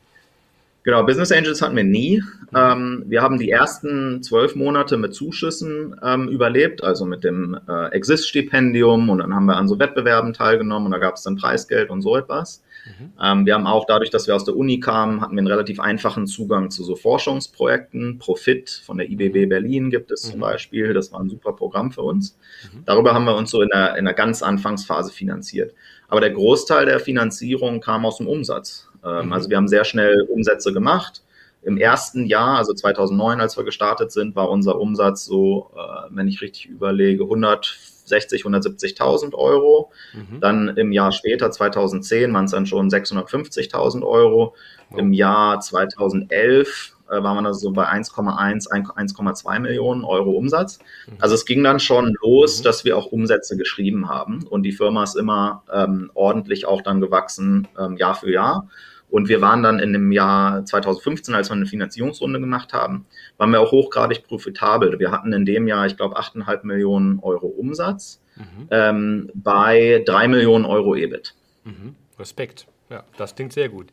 [0.84, 2.22] Genau, Business Angels hatten wir nie.
[2.54, 7.86] Ähm, wir haben die ersten zwölf Monate mit Zuschüssen ähm, überlebt, also mit dem äh,
[7.86, 11.88] Exist-Stipendium und dann haben wir an so Wettbewerben teilgenommen und da gab es dann Preisgeld
[11.88, 12.62] und so etwas.
[12.84, 13.12] Mhm.
[13.18, 15.80] Ähm, wir haben auch dadurch, dass wir aus der Uni kamen, hatten wir einen relativ
[15.80, 18.18] einfachen Zugang zu so Forschungsprojekten.
[18.18, 20.32] Profit von der IBB Berlin gibt es mhm.
[20.32, 20.92] zum Beispiel.
[20.92, 22.38] Das war ein super Programm für uns.
[22.74, 22.84] Mhm.
[22.84, 25.72] Darüber haben wir uns so in der, in der ganz Anfangsphase finanziert.
[26.08, 28.83] Aber der Großteil der Finanzierung kam aus dem Umsatz.
[29.04, 29.32] Ähm, mhm.
[29.32, 31.22] Also wir haben sehr schnell Umsätze gemacht.
[31.62, 36.28] Im ersten Jahr, also 2009, als wir gestartet sind, war unser Umsatz so, äh, wenn
[36.28, 39.90] ich richtig überlege, 160, 170.000 Euro.
[40.12, 40.40] Mhm.
[40.40, 44.54] Dann im Jahr später, 2010, waren es dann schon 650.000 Euro.
[44.90, 44.96] Oh.
[44.98, 50.78] Im Jahr 2011 äh, waren wir dann so bei 1,1, 1,2 Millionen Euro Umsatz.
[51.06, 51.14] Mhm.
[51.20, 52.64] Also es ging dann schon los, mhm.
[52.64, 57.00] dass wir auch Umsätze geschrieben haben und die Firma ist immer ähm, ordentlich auch dann
[57.00, 58.68] gewachsen, ähm, Jahr für Jahr.
[59.14, 63.52] Und wir waren dann in dem Jahr 2015, als wir eine Finanzierungsrunde gemacht haben, waren
[63.52, 64.98] wir auch hochgradig profitabel.
[64.98, 68.66] Wir hatten in dem Jahr, ich glaube, 8,5 Millionen Euro Umsatz mhm.
[68.72, 71.32] ähm, bei 3 Millionen Euro EBIT.
[71.62, 71.94] Mhm.
[72.18, 72.66] Respekt.
[72.90, 73.86] Ja, das klingt sehr gut.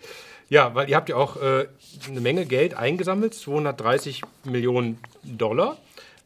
[0.49, 1.67] Ja, weil ihr habt ja auch äh,
[2.09, 5.77] eine Menge Geld eingesammelt, 230 Millionen Dollar.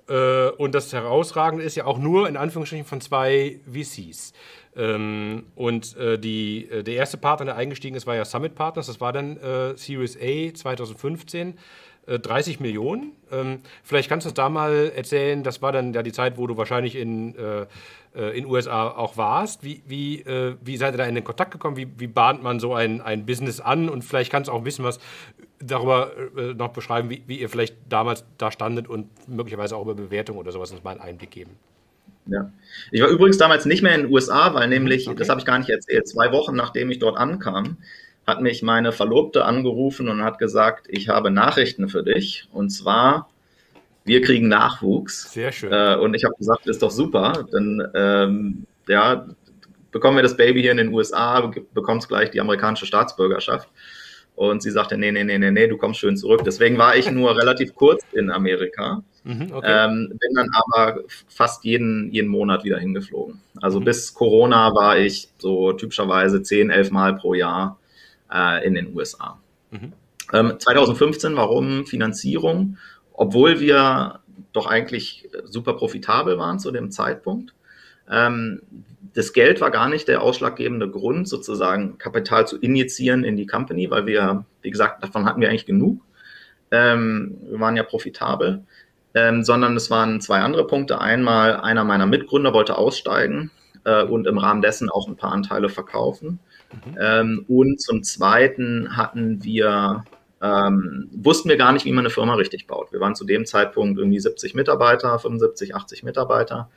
[0.08, 4.32] Äh, und das Herausragende ist ja auch nur in Anführungsstrichen von zwei VCs.
[4.76, 8.88] Ähm, und äh, die, äh, der erste Partner, der eingestiegen ist, war ja Summit Partners.
[8.88, 11.58] Das war dann äh, Series A 2015.
[12.08, 13.14] 30 Millionen.
[13.32, 16.46] Ähm, vielleicht kannst du uns da mal erzählen, das war dann ja die Zeit, wo
[16.46, 19.64] du wahrscheinlich in, äh, in USA auch warst.
[19.64, 21.78] Wie, wie, äh, wie seid ihr da in den Kontakt gekommen?
[21.78, 23.90] Wie, wie bahnt man so ein, ein Business an?
[23.90, 25.00] Und vielleicht kannst du auch ein bisschen was
[25.60, 29.96] darüber äh, noch beschreiben, wie, wie ihr vielleicht damals da standet und möglicherweise auch über
[29.96, 31.58] Bewertung oder sowas uns mal einen Einblick geben.
[32.28, 32.52] Ja.
[32.92, 35.18] Ich war übrigens damals nicht mehr in den USA, weil nämlich, okay.
[35.18, 37.78] das habe ich gar nicht erzählt, zwei Wochen nachdem ich dort ankam,
[38.26, 42.48] hat mich meine Verlobte angerufen und hat gesagt, ich habe Nachrichten für dich.
[42.52, 43.30] Und zwar,
[44.04, 45.32] wir kriegen Nachwuchs.
[45.32, 45.72] Sehr schön.
[45.72, 47.46] Äh, und ich habe gesagt, ist doch super.
[47.52, 49.28] Dann ähm, ja,
[49.92, 53.70] bekommen wir das Baby hier in den USA, bekommst gleich die amerikanische Staatsbürgerschaft.
[54.36, 56.42] Und sie sagte, nee, nee, nee, nee, nee, du kommst schön zurück.
[56.46, 59.04] Deswegen war ich nur relativ kurz in Amerika.
[59.26, 59.86] Mhm, okay.
[59.86, 63.42] ähm, bin dann aber fast jeden, jeden Monat wieder hingeflogen.
[63.60, 63.86] Also mhm.
[63.86, 67.80] bis Corona war ich so typischerweise 10, 11 Mal pro Jahr
[68.32, 69.40] äh, in den USA.
[69.72, 69.94] Mhm.
[70.32, 72.78] Ähm, 2015, warum Finanzierung?
[73.14, 74.20] Obwohl wir
[74.54, 77.54] doch eigentlich super profitabel waren zu dem Zeitpunkt.
[78.10, 78.62] Ähm,
[79.16, 83.90] das Geld war gar nicht der ausschlaggebende Grund, sozusagen Kapital zu injizieren in die Company,
[83.90, 86.02] weil wir, wie gesagt, davon hatten wir eigentlich genug.
[86.70, 88.64] Ähm, wir waren ja profitabel,
[89.16, 91.02] ähm, sondern es waren zwei andere Punkte.
[91.02, 93.50] Einmal, einer meiner Mitgründer wollte aussteigen
[93.84, 96.40] äh, und im Rahmen dessen auch ein paar Anteile verkaufen.
[96.72, 96.98] Mhm.
[97.00, 100.06] Ähm, und zum Zweiten hatten wir,
[100.42, 102.92] ähm, wussten wir gar nicht, wie man eine Firma richtig baut.
[102.92, 106.70] Wir waren zu dem Zeitpunkt irgendwie 70 Mitarbeiter, 75, 80 Mitarbeiter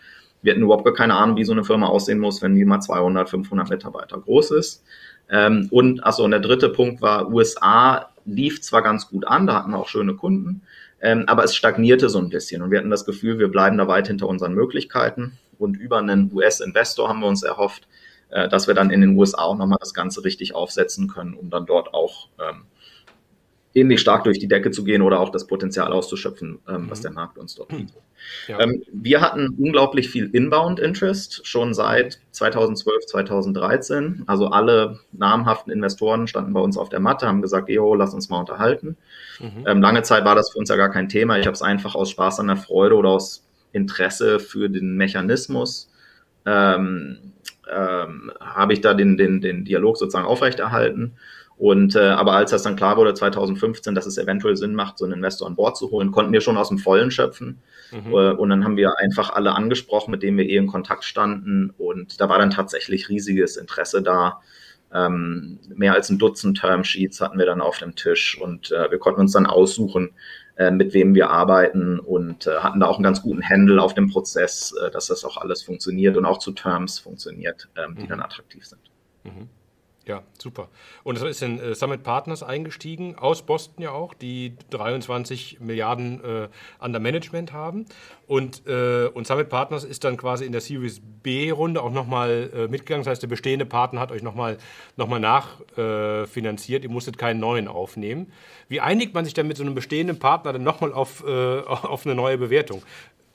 [0.42, 2.81] wir hatten überhaupt gar keine Ahnung, wie so eine Firma aussehen muss, wenn die mal
[2.81, 4.85] 200, 500 Mitarbeiter groß ist.
[5.31, 9.55] Ähm, und also und der dritte Punkt war, USA lief zwar ganz gut an, da
[9.55, 10.62] hatten wir auch schöne Kunden,
[11.00, 13.87] ähm, aber es stagnierte so ein bisschen und wir hatten das Gefühl, wir bleiben da
[13.88, 15.38] weit hinter unseren Möglichkeiten.
[15.58, 17.88] Und über einen US-Investor haben wir uns erhofft,
[18.30, 21.50] äh, dass wir dann in den USA auch nochmal das Ganze richtig aufsetzen können, um
[21.50, 22.62] dann dort auch ähm,
[23.74, 26.90] ähnlich stark durch die Decke zu gehen oder auch das Potenzial auszuschöpfen, ähm, mhm.
[26.90, 27.96] was der Markt uns dort bietet.
[28.46, 28.61] Ja.
[28.61, 34.24] Ähm, wir hatten unglaublich viel Inbound-Interest schon seit 2012, 2013.
[34.26, 38.28] Also alle namhaften Investoren standen bei uns auf der Matte, haben gesagt, jo, lass uns
[38.28, 38.96] mal unterhalten.
[39.38, 39.64] Mhm.
[39.66, 41.38] Ähm, lange Zeit war das für uns ja gar kein Thema.
[41.38, 45.90] Ich habe es einfach aus Spaß an der Freude oder aus Interesse für den Mechanismus
[46.46, 47.18] ähm,
[47.70, 51.12] ähm, habe ich da den, den, den Dialog sozusagen aufrechterhalten.
[51.59, 55.05] Und äh, aber als das dann klar wurde 2015, dass es eventuell Sinn macht, so
[55.05, 57.61] einen Investor an Bord zu holen, konnten wir schon aus dem Vollen schöpfen.
[57.90, 58.12] Mhm.
[58.12, 61.75] Äh, und dann haben wir einfach alle angesprochen, mit denen wir eh in Kontakt standen.
[61.77, 64.40] Und da war dann tatsächlich riesiges Interesse da.
[64.94, 68.99] Ähm, mehr als ein Dutzend Termsheets hatten wir dann auf dem Tisch und äh, wir
[68.99, 70.14] konnten uns dann aussuchen,
[70.57, 73.92] äh, mit wem wir arbeiten und äh, hatten da auch einen ganz guten Handle auf
[73.92, 78.05] dem Prozess, äh, dass das auch alles funktioniert und auch zu Terms funktioniert, ähm, die
[78.05, 78.09] mhm.
[78.09, 78.81] dann attraktiv sind.
[79.25, 79.49] Mhm.
[80.09, 80.68] Ja, super.
[81.05, 86.25] Und es ist in äh, Summit Partners eingestiegen, aus Boston ja auch, die 23 Milliarden
[86.25, 86.49] äh,
[86.81, 87.85] under Management haben.
[88.27, 92.68] Und, äh, und Summit Partners ist dann quasi in der Series B-Runde auch nochmal äh,
[92.68, 93.05] mitgegangen.
[93.05, 94.57] Das heißt, der bestehende Partner hat euch nochmal
[94.97, 96.85] noch mal nachfinanziert.
[96.85, 98.33] Ihr musstet keinen neuen aufnehmen.
[98.68, 102.07] Wie einigt man sich denn mit so einem bestehenden Partner dann nochmal auf, äh, auf
[102.07, 102.83] eine neue Bewertung?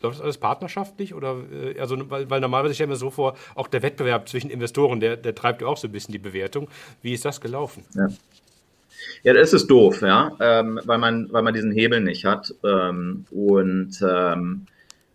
[0.04, 1.14] Läuft das alles partnerschaftlich?
[1.14, 5.00] Oder, äh, also, weil, weil normalerweise stellen wir so vor, auch der Wettbewerb zwischen Investoren,
[5.00, 6.68] der, der treibt ja auch so ein bisschen die Bewertung.
[7.02, 7.86] Wie ist das gelaufen?
[7.96, 8.08] Ja.
[9.24, 12.54] Ja, das ist doof, ja, ähm, weil, man, weil man diesen Hebel nicht hat.
[12.64, 14.66] Ähm, und, ähm,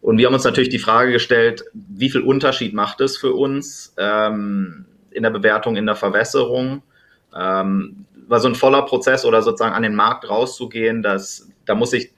[0.01, 3.95] und wir haben uns natürlich die Frage gestellt, wie viel Unterschied macht es für uns
[3.99, 6.83] ähm, in der Bewertung, in der Verwässerung?
[7.35, 11.93] Ähm, war so ein voller Prozess oder sozusagen an den Markt rauszugehen, dass, da muss
[11.93, 12.11] ich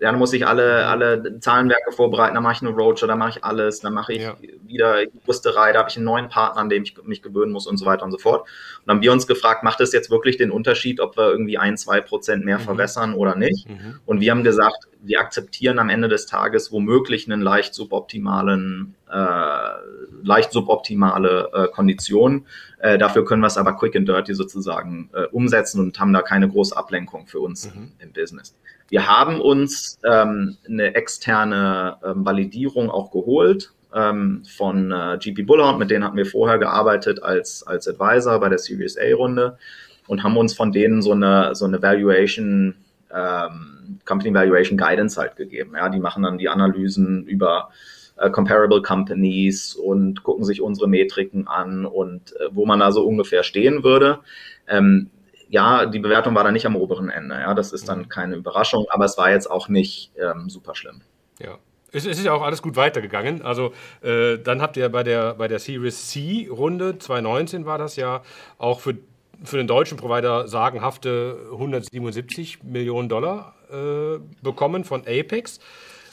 [0.00, 3.44] dann muss ich alle, alle Zahlenwerke vorbereiten, dann mache ich eine Roadshow, dann mache ich
[3.44, 4.36] alles, dann mache ich ja.
[4.64, 7.76] wieder Juristerei, da habe ich einen neuen Partner, an dem ich mich gewöhnen muss und
[7.76, 8.42] so weiter und so fort.
[8.42, 8.48] Und
[8.86, 11.76] dann haben wir uns gefragt, macht es jetzt wirklich den Unterschied, ob wir irgendwie ein,
[11.76, 12.62] zwei Prozent mehr mhm.
[12.62, 13.68] verwässern oder nicht?
[13.68, 14.00] Mhm.
[14.04, 20.52] Und wir haben gesagt, wir akzeptieren am Ende des Tages womöglich einen leicht suboptimalen, leicht
[20.52, 22.46] suboptimale äh, Kondition.
[22.78, 26.22] Äh, dafür können wir es aber quick and dirty sozusagen äh, umsetzen und haben da
[26.22, 27.92] keine große Ablenkung für uns mhm.
[28.00, 28.54] im, im Business.
[28.88, 35.78] Wir haben uns ähm, eine externe ähm, Validierung auch geholt ähm, von äh, GP Bullhorn,
[35.78, 39.58] mit denen hatten wir vorher gearbeitet als, als Advisor bei der Series A-Runde.
[40.06, 42.76] und haben uns von denen so eine, so eine Valuation,
[43.12, 45.74] ähm, Company Valuation Guidance halt gegeben.
[45.76, 47.70] Ja, die machen dann die Analysen über
[48.16, 53.06] äh, Comparable Companies und gucken sich unsere Metriken an und äh, wo man da so
[53.06, 54.20] ungefähr stehen würde.
[54.68, 55.10] Ähm,
[55.48, 57.36] ja, die Bewertung war da nicht am oberen Ende.
[57.36, 58.08] Ja, das ist dann mhm.
[58.08, 61.02] keine Überraschung, aber es war jetzt auch nicht ähm, super schlimm.
[61.38, 61.58] Ja.
[61.92, 63.42] Es, ist ja auch alles gut weitergegangen.
[63.42, 67.96] Also äh, dann habt ihr bei der, bei der Series C Runde 2019 war das
[67.96, 68.22] ja
[68.58, 68.96] auch für,
[69.44, 75.60] für den deutschen Provider sagenhafte 177 Millionen Dollar äh, bekommen von Apex.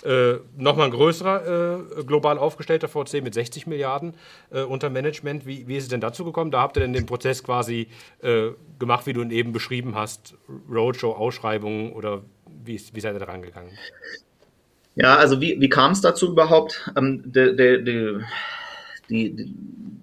[0.04, 4.14] Äh, Nochmal ein größerer äh, global aufgestellter VC mit 60 Milliarden
[4.52, 5.46] äh, unter Management.
[5.46, 6.52] Wie, wie ist es denn dazu gekommen?
[6.52, 7.88] Da habt ihr denn den Prozess quasi
[8.22, 10.36] äh, gemacht, wie du ihn eben beschrieben hast,
[10.70, 12.22] Roadshow, Ausschreibungen oder
[12.66, 13.72] wie, wie seid ihr da rangegangen?
[14.96, 16.90] Ja, also wie, wie kam es dazu überhaupt?
[16.98, 18.22] Ähm, de, de, de,
[19.10, 19.54] die,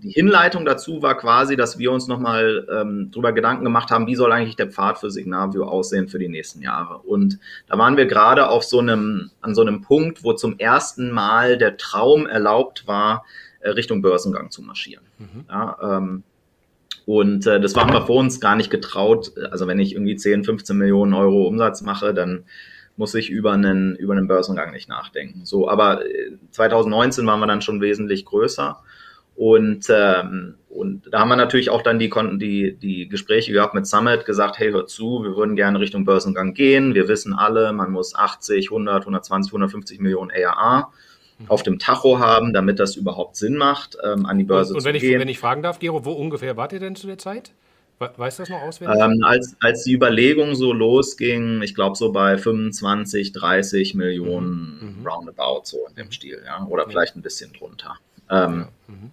[0.03, 4.17] die Hinleitung dazu war quasi, dass wir uns nochmal ähm, darüber Gedanken gemacht haben, wie
[4.17, 6.99] soll eigentlich der Pfad für Signavio aussehen für die nächsten Jahre.
[6.99, 11.11] Und da waren wir gerade auf so einem, an so einem Punkt, wo zum ersten
[11.11, 13.25] Mal der Traum erlaubt war,
[13.61, 15.05] äh, Richtung Börsengang zu marschieren.
[15.19, 15.45] Mhm.
[15.49, 16.23] Ja, ähm,
[17.07, 19.33] und äh, das haben wir vor uns gar nicht getraut.
[19.51, 22.45] Also wenn ich irgendwie 10, 15 Millionen Euro Umsatz mache, dann
[22.97, 25.41] muss ich über einen, über einen Börsengang nicht nachdenken.
[25.45, 26.03] So, aber
[26.53, 28.79] 2019 äh, waren wir dann schon wesentlich größer.
[29.37, 33.87] Und, ähm, und da haben wir natürlich auch dann die, die, die Gespräche gehabt mit
[33.87, 36.95] Summit, gesagt, hey, hört zu, wir würden gerne Richtung Börsengang gehen.
[36.95, 40.93] Wir wissen alle, man muss 80, 100, 120, 150 Millionen ARA
[41.49, 44.83] auf dem Tacho haben, damit das überhaupt Sinn macht, ähm, an die Börse und, und
[44.83, 45.15] zu ich, gehen.
[45.15, 47.53] Und wenn ich fragen darf, Gero, wo ungefähr wart ihr denn zu der Zeit?
[47.99, 48.99] Weißt du das noch auswendig?
[48.99, 55.07] Ähm, als, als die Überlegung so losging, ich glaube so bei 25, 30 Millionen mhm.
[55.07, 56.89] Roundabout, so in dem Stil, ja, oder ja.
[56.89, 57.97] vielleicht ein bisschen drunter.
[58.31, 58.95] Ähm, ja.
[58.95, 59.11] mhm.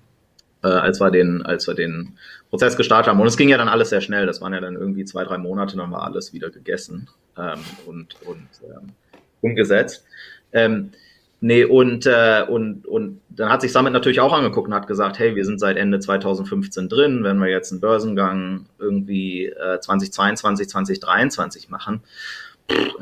[0.64, 2.18] Äh, als, wir den, als wir den
[2.50, 3.20] Prozess gestartet haben.
[3.20, 4.26] Und es ging ja dann alles sehr schnell.
[4.26, 8.16] Das waren ja dann irgendwie zwei, drei Monate, dann war alles wieder gegessen ähm, und,
[8.26, 8.94] und ähm,
[9.42, 10.06] umgesetzt.
[10.52, 10.92] Ähm,
[11.40, 15.20] Nee, und, äh, und, und dann hat sich Summit natürlich auch angeguckt und hat gesagt,
[15.20, 20.68] hey, wir sind seit Ende 2015 drin, wenn wir jetzt einen Börsengang irgendwie äh, 2022,
[20.68, 22.02] 2023 machen,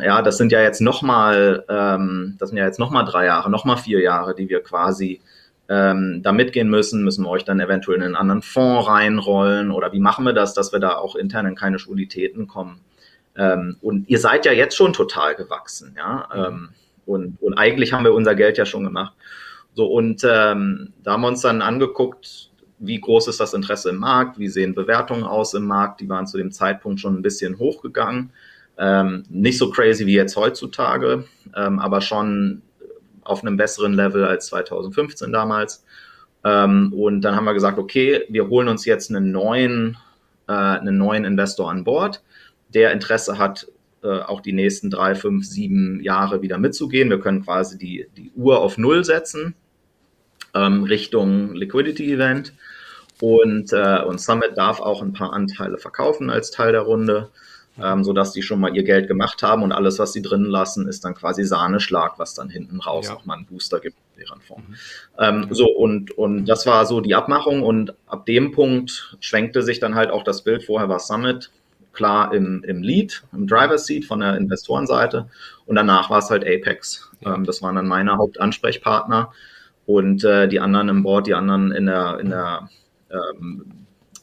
[0.03, 3.77] ja, das sind ja jetzt nochmal, ähm, das sind ja jetzt nochmal drei Jahre, nochmal
[3.77, 5.21] vier Jahre, die wir quasi
[5.67, 9.91] ähm, da mitgehen müssen, müssen wir euch dann eventuell in einen anderen Fonds reinrollen oder
[9.93, 12.81] wie machen wir das, dass wir da auch intern in keine Schwulitäten kommen.
[13.35, 16.29] Ähm, und ihr seid ja jetzt schon total gewachsen, ja.
[16.33, 16.43] Mhm.
[16.43, 16.69] Ähm,
[17.05, 19.13] und, und eigentlich haben wir unser Geld ja schon gemacht.
[19.75, 22.49] So, und ähm, da haben wir uns dann angeguckt,
[22.79, 26.01] wie groß ist das Interesse im Markt, wie sehen Bewertungen aus im Markt.
[26.01, 28.31] Die waren zu dem Zeitpunkt schon ein bisschen hochgegangen.
[28.77, 31.25] Ähm, nicht so crazy wie jetzt heutzutage,
[31.55, 32.61] ähm, aber schon
[33.25, 35.83] auf einem besseren Level als 2015 damals.
[36.43, 39.97] Ähm, und dann haben wir gesagt, okay, wir holen uns jetzt einen neuen,
[40.47, 42.23] äh, einen neuen Investor an Bord,
[42.69, 43.67] der Interesse hat,
[44.03, 47.09] äh, auch die nächsten drei, fünf, sieben Jahre wieder mitzugehen.
[47.09, 49.55] Wir können quasi die, die Uhr auf Null setzen
[50.55, 52.53] ähm, Richtung Liquidity Event.
[53.21, 57.29] Und, äh, und Summit darf auch ein paar Anteile verkaufen als Teil der Runde,
[57.81, 60.87] ähm, sodass die schon mal ihr Geld gemacht haben und alles, was sie drinnen lassen,
[60.87, 63.13] ist dann quasi Sahneschlag, was dann hinten raus ja.
[63.13, 64.63] nochmal einen Booster gibt in deren Form.
[64.67, 64.75] Mhm.
[65.19, 69.79] Ähm, so, und, und das war so die Abmachung und ab dem Punkt schwenkte sich
[69.79, 70.63] dann halt auch das Bild.
[70.63, 71.51] Vorher war Summit
[71.95, 75.29] klar im, im Lead, im Driver Seat von der Investorenseite.
[75.65, 77.09] Und danach war es halt Apex.
[77.21, 77.35] Ja.
[77.35, 79.31] Ähm, das waren dann meine Hauptansprechpartner.
[79.85, 82.69] Und äh, die anderen im Board, die anderen in der, in der
[83.11, 83.65] ähm,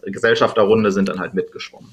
[0.02, 1.90] Gesellschafterrunde sind dann halt mitgeschwommen.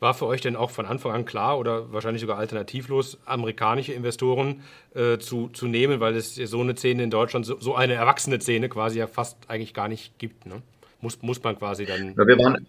[0.00, 4.62] War für euch denn auch von Anfang an klar oder wahrscheinlich sogar alternativlos, amerikanische Investoren
[4.94, 8.40] äh, zu, zu nehmen, weil es so eine Szene in Deutschland, so, so eine erwachsene
[8.40, 10.46] Szene quasi ja fast eigentlich gar nicht gibt?
[10.46, 10.62] Ne?
[11.00, 12.14] Muss, muss man quasi dann.
[12.16, 12.66] Ja, wir waren,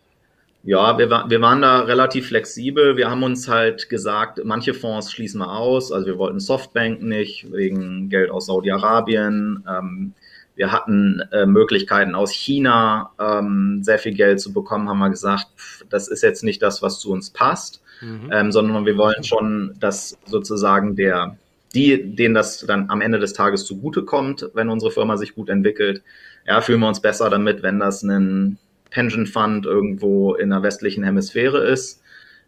[0.63, 2.95] ja, wir, wir waren da relativ flexibel.
[2.95, 5.91] Wir haben uns halt gesagt, manche Fonds schließen wir aus.
[5.91, 9.65] Also wir wollten Softbank nicht wegen Geld aus Saudi-Arabien.
[9.69, 10.13] Ähm,
[10.55, 15.47] wir hatten äh, Möglichkeiten aus China ähm, sehr viel Geld zu bekommen, haben wir gesagt,
[15.57, 18.29] pff, das ist jetzt nicht das, was zu uns passt, mhm.
[18.31, 21.37] ähm, sondern wir wollen schon, dass sozusagen der,
[21.73, 26.03] die, denen das dann am Ende des Tages zugutekommt, wenn unsere Firma sich gut entwickelt,
[26.45, 28.57] ja, fühlen wir uns besser damit, wenn das ein
[28.91, 32.02] Pension Fund irgendwo in der westlichen Hemisphäre ist.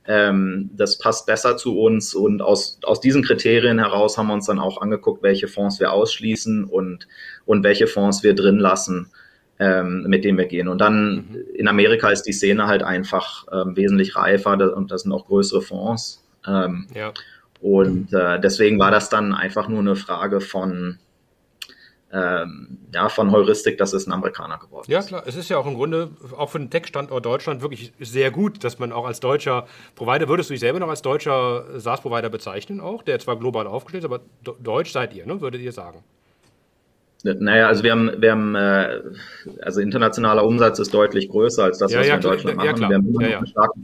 [0.08, 4.46] Ähm, das passt besser zu uns und aus, aus diesen Kriterien heraus haben wir uns
[4.46, 7.08] dann auch angeguckt, welche Fonds wir ausschließen und,
[7.46, 9.10] und welche Fonds wir drin lassen,
[9.58, 10.68] ähm, mit denen wir gehen.
[10.68, 11.38] Und dann mhm.
[11.56, 15.62] in Amerika ist die Szene halt einfach ähm, wesentlich reifer und das sind auch größere
[15.62, 16.24] Fonds.
[16.48, 17.12] Ähm, ja.
[17.62, 21.00] Und äh, deswegen war das dann einfach nur eine Frage von,
[22.16, 25.12] ähm, ja, von Heuristik, dass es ein Amerikaner geworden ja, ist.
[25.12, 25.28] Ja, klar.
[25.28, 28.80] Es ist ja auch im Grunde auch für den Tech-Standort Deutschland wirklich sehr gut, dass
[28.80, 33.04] man auch als deutscher Provider, würdest du dich selber noch als deutscher SaaS-Provider bezeichnen auch,
[33.04, 34.22] der zwar global aufgestellt ist, aber
[34.64, 36.04] deutsch seid ihr, ne, würdet ihr sagen?
[37.24, 39.02] Naja, also wir haben, wir haben äh,
[39.62, 42.72] also internationaler Umsatz ist deutlich größer als das, ja, was ja, wir in Deutschland klar,
[42.72, 42.82] machen.
[42.82, 43.80] Ja, wir, haben eine starke,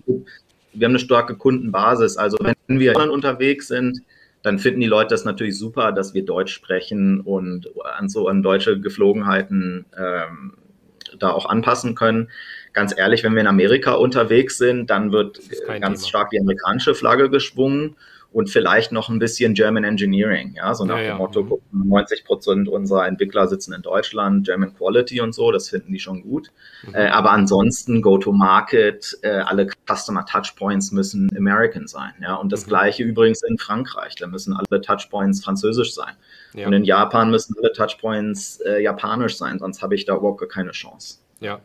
[0.73, 2.17] wir haben eine starke Kundenbasis.
[2.17, 4.01] Also wenn wir unterwegs sind,
[4.43, 8.41] dann finden die Leute das natürlich super, dass wir Deutsch sprechen und an so an
[8.41, 10.53] deutsche Geflogenheiten ähm,
[11.19, 12.29] da auch anpassen können.
[12.73, 16.09] Ganz ehrlich, wenn wir in Amerika unterwegs sind, dann wird ganz Thema.
[16.09, 17.95] stark die amerikanische Flagge geschwungen
[18.31, 21.89] und vielleicht noch ein bisschen German Engineering, ja, so nach ja, dem Motto, mhm.
[21.89, 26.21] 90 Prozent unserer Entwickler sitzen in Deutschland, German Quality und so, das finden die schon
[26.21, 26.51] gut.
[26.87, 26.95] Mhm.
[26.95, 32.69] Äh, aber ansonsten Go-to-Market, äh, alle Customer Touchpoints müssen American sein, ja, und das mhm.
[32.69, 36.13] gleiche übrigens in Frankreich, da müssen alle Touchpoints französisch sein.
[36.53, 36.67] Ja.
[36.67, 40.71] Und in Japan müssen alle Touchpoints äh, japanisch sein, sonst habe ich da überhaupt keine
[40.71, 41.17] Chance.
[41.41, 41.59] Ja,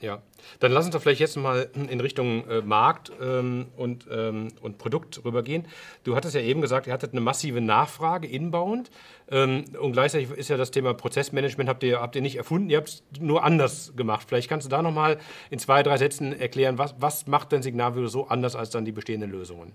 [0.00, 0.22] ja.
[0.60, 4.78] Dann lass uns doch vielleicht jetzt mal in Richtung äh, Markt ähm, und, ähm, und
[4.78, 5.66] Produkt rübergehen.
[6.04, 8.90] Du hattest ja eben gesagt, ihr hattet eine massive Nachfrage inbound
[9.30, 12.78] ähm, und gleichzeitig ist ja das Thema Prozessmanagement, habt ihr, habt ihr nicht erfunden, ihr
[12.78, 14.26] habt es nur anders gemacht.
[14.28, 15.18] Vielleicht kannst du da nochmal
[15.50, 18.92] in zwei, drei Sätzen erklären, was, was macht denn Signalview so anders als dann die
[18.92, 19.72] bestehenden Lösungen?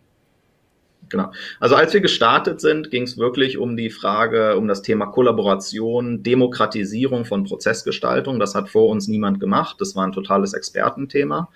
[1.10, 1.32] Genau.
[1.60, 6.24] Also als wir gestartet sind, ging es wirklich um die Frage, um das Thema Kollaboration,
[6.24, 8.40] Demokratisierung von Prozessgestaltung.
[8.40, 9.78] Das hat vor uns niemand gemacht.
[9.80, 11.50] Das war ein totales Expertenthema.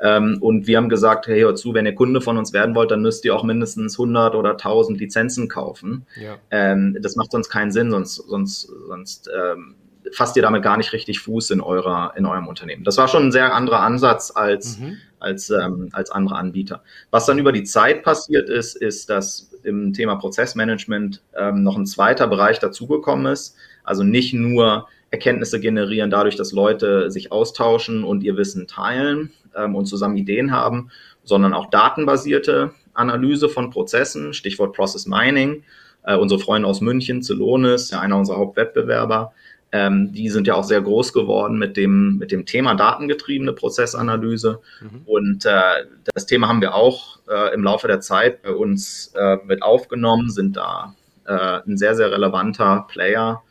[0.00, 2.90] Ähm, und wir haben gesagt, hey, hör zu, wenn ihr Kunde von uns werden wollt,
[2.90, 6.06] dann müsst ihr auch mindestens 100 oder 1000 Lizenzen kaufen.
[6.20, 6.38] Ja.
[6.50, 9.74] Ähm, das macht sonst keinen Sinn, sonst, sonst, sonst ähm,
[10.12, 12.84] fasst ihr damit gar nicht richtig Fuß in eurer, in eurem Unternehmen.
[12.84, 14.96] Das war schon ein sehr anderer Ansatz als, mhm.
[15.20, 16.82] Als, ähm, als andere Anbieter.
[17.10, 21.86] Was dann über die Zeit passiert ist, ist, dass im Thema Prozessmanagement ähm, noch ein
[21.86, 23.56] zweiter Bereich dazugekommen ist.
[23.84, 29.74] Also nicht nur Erkenntnisse generieren dadurch, dass Leute sich austauschen und ihr Wissen teilen ähm,
[29.74, 30.90] und zusammen Ideen haben,
[31.24, 35.64] sondern auch datenbasierte Analyse von Prozessen, Stichwort Process Mining.
[36.02, 39.32] Äh, unsere Freunde aus München, Celonis, ja einer unserer Hauptwettbewerber,
[39.72, 44.60] ähm, die sind ja auch sehr groß geworden mit dem, mit dem Thema datengetriebene Prozessanalyse.
[44.80, 45.02] Mhm.
[45.06, 49.36] Und äh, das Thema haben wir auch äh, im Laufe der Zeit bei uns äh,
[49.44, 50.94] mit aufgenommen, sind da
[51.24, 53.42] äh, ein sehr, sehr relevanter Player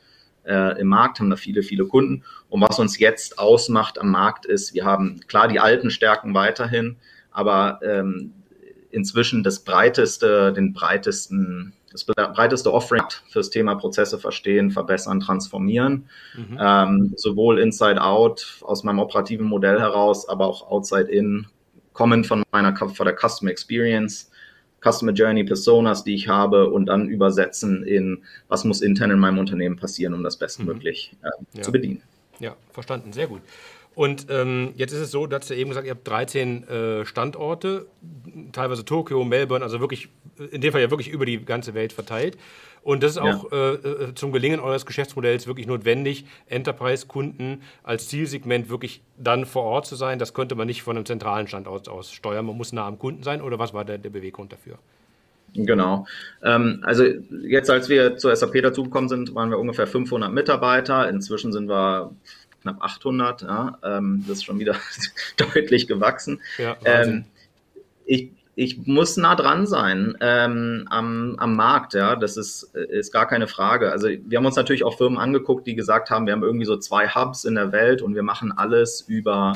[0.45, 2.23] äh, im Markt, haben da viele, viele Kunden.
[2.49, 6.97] Und was uns jetzt ausmacht am Markt ist, wir haben klar die alten Stärken weiterhin,
[7.31, 8.33] aber ähm,
[8.91, 16.09] inzwischen das breiteste, den breitesten das breiteste Offering fürs Thema Prozesse verstehen, verbessern, transformieren.
[16.35, 16.57] Mhm.
[16.59, 21.47] Ähm, sowohl inside out aus meinem operativen Modell heraus, aber auch outside in,
[21.93, 24.29] kommen von meiner von der Customer Experience,
[24.81, 29.37] Customer Journey Personas, die ich habe, und dann übersetzen in, was muss intern in meinem
[29.37, 31.63] Unternehmen passieren, um das bestmöglich äh, ja.
[31.63, 32.01] zu bedienen.
[32.39, 33.41] Ja, verstanden, sehr gut.
[33.95, 37.87] Und ähm, jetzt ist es so, hast ja eben gesagt, ihr habt 13 äh, Standorte,
[38.51, 40.09] teilweise Tokio, Melbourne, also wirklich,
[40.51, 42.37] in dem Fall ja wirklich über die ganze Welt verteilt.
[42.81, 43.57] Und das ist auch ja.
[43.57, 49.85] äh, äh zum Gelingen eures Geschäftsmodells wirklich notwendig, Enterprise-Kunden als Zielsegment wirklich dann vor Ort
[49.85, 50.17] zu sein.
[50.17, 52.45] Das könnte man nicht von einem zentralen Standort aus steuern.
[52.45, 53.41] Man muss nah am Kunden sein.
[53.41, 54.77] Oder was war der, der Beweggrund dafür?
[55.53, 56.05] Genau.
[56.43, 61.09] Ähm, also jetzt, als wir zur SAP dazugekommen sind, waren wir ungefähr 500 Mitarbeiter.
[61.09, 62.11] Inzwischen sind wir
[62.61, 63.41] knapp 800.
[63.41, 64.75] Ja, ähm, das ist schon wieder
[65.37, 66.41] deutlich gewachsen.
[66.57, 67.25] Ja, ähm,
[68.05, 73.25] ich, ich muss nah dran sein ähm, am, am Markt, ja, das ist, ist gar
[73.25, 73.91] keine Frage.
[73.91, 76.75] Also wir haben uns natürlich auch Firmen angeguckt, die gesagt haben, wir haben irgendwie so
[76.75, 79.53] zwei Hubs in der Welt und wir machen alles über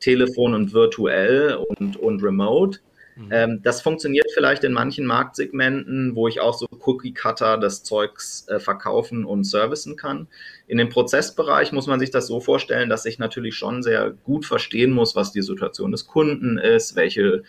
[0.00, 2.80] Telefon und virtuell und, und remote.
[3.16, 3.28] Mhm.
[3.30, 8.58] Ähm, das funktioniert vielleicht in manchen Marktsegmenten, wo ich auch so Cookie-Cutter das Zeugs äh,
[8.58, 10.28] verkaufen und servicen kann.
[10.66, 14.46] In dem Prozessbereich muss man sich das so vorstellen, dass ich natürlich schon sehr gut
[14.46, 17.42] verstehen muss, was die Situation des Kunden ist, welche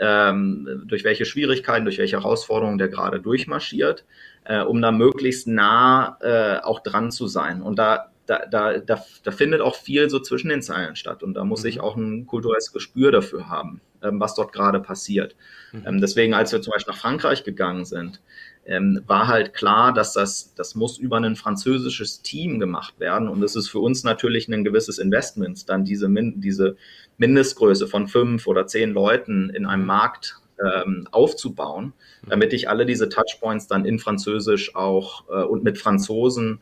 [0.00, 4.04] ähm, durch welche Schwierigkeiten, durch welche Herausforderungen der gerade durchmarschiert,
[4.44, 7.62] äh, um da möglichst nah äh, auch dran zu sein.
[7.62, 11.22] Und da da, da, da, da findet auch viel so zwischen den Zeilen statt.
[11.22, 11.80] Und da muss ich mhm.
[11.80, 15.36] auch ein kulturelles Gespür dafür haben, was dort gerade passiert.
[15.72, 15.82] Mhm.
[15.86, 18.20] Ähm, deswegen, als wir zum Beispiel nach Frankreich gegangen sind,
[18.66, 23.28] ähm, war halt klar, dass das, das muss über ein französisches Team gemacht werden.
[23.28, 26.76] Und es ist für uns natürlich ein gewisses Investment, dann diese, Min diese
[27.16, 32.30] Mindestgröße von fünf oder zehn Leuten in einem Markt ähm, aufzubauen, mhm.
[32.30, 36.60] damit ich alle diese Touchpoints dann in Französisch auch äh, und mit Franzosen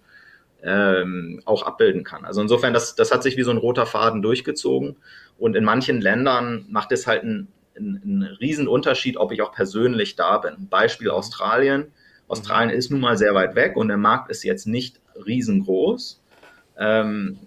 [0.62, 2.24] ähm, auch abbilden kann.
[2.24, 4.96] Also insofern, das, das hat sich wie so ein roter Faden durchgezogen.
[5.38, 9.52] Und in manchen Ländern macht es halt einen, einen, einen riesen Unterschied, ob ich auch
[9.52, 10.68] persönlich da bin.
[10.68, 11.92] Beispiel Australien.
[12.28, 16.20] Australien ist nun mal sehr weit weg und der Markt ist jetzt nicht riesengroß,
[16.78, 17.38] ähm,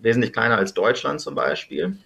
[0.00, 1.96] wesentlich kleiner als Deutschland zum Beispiel.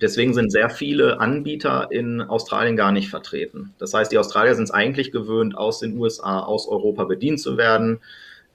[0.00, 3.74] Deswegen sind sehr viele Anbieter in Australien gar nicht vertreten.
[3.78, 7.56] Das heißt, die Australier sind es eigentlich gewöhnt, aus den USA, aus Europa bedient zu
[7.56, 7.98] werden,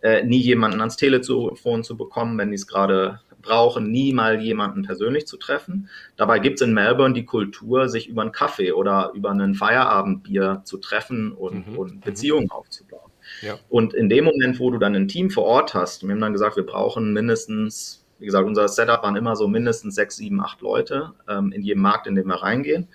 [0.02, 4.84] äh, nie jemanden ans Telefon zu bekommen, wenn die es gerade brauchen, nie mal jemanden
[4.84, 5.90] persönlich zu treffen.
[6.18, 10.62] Dabei gibt es in Melbourne die Kultur, sich über einen Kaffee oder über einen Feierabendbier
[10.66, 11.78] zu treffen und, mhm.
[11.78, 13.12] und Beziehungen aufzubauen.
[13.42, 13.58] Ja.
[13.70, 16.34] Und in dem Moment, wo du dann ein Team vor Ort hast, wir haben dann
[16.34, 20.62] gesagt, wir brauchen mindestens wie gesagt, unser Setup waren immer so mindestens sechs, sieben, acht
[20.62, 22.88] Leute ähm, in jedem Markt, in dem wir reingehen.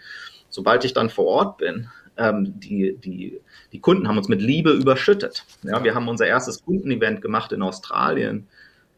[0.48, 3.40] Sobald ich dann vor Ort bin, ähm, die, die,
[3.72, 5.44] die Kunden haben uns mit Liebe überschüttet.
[5.62, 8.48] Ja, wir haben unser erstes Kundenevent gemacht in Australien.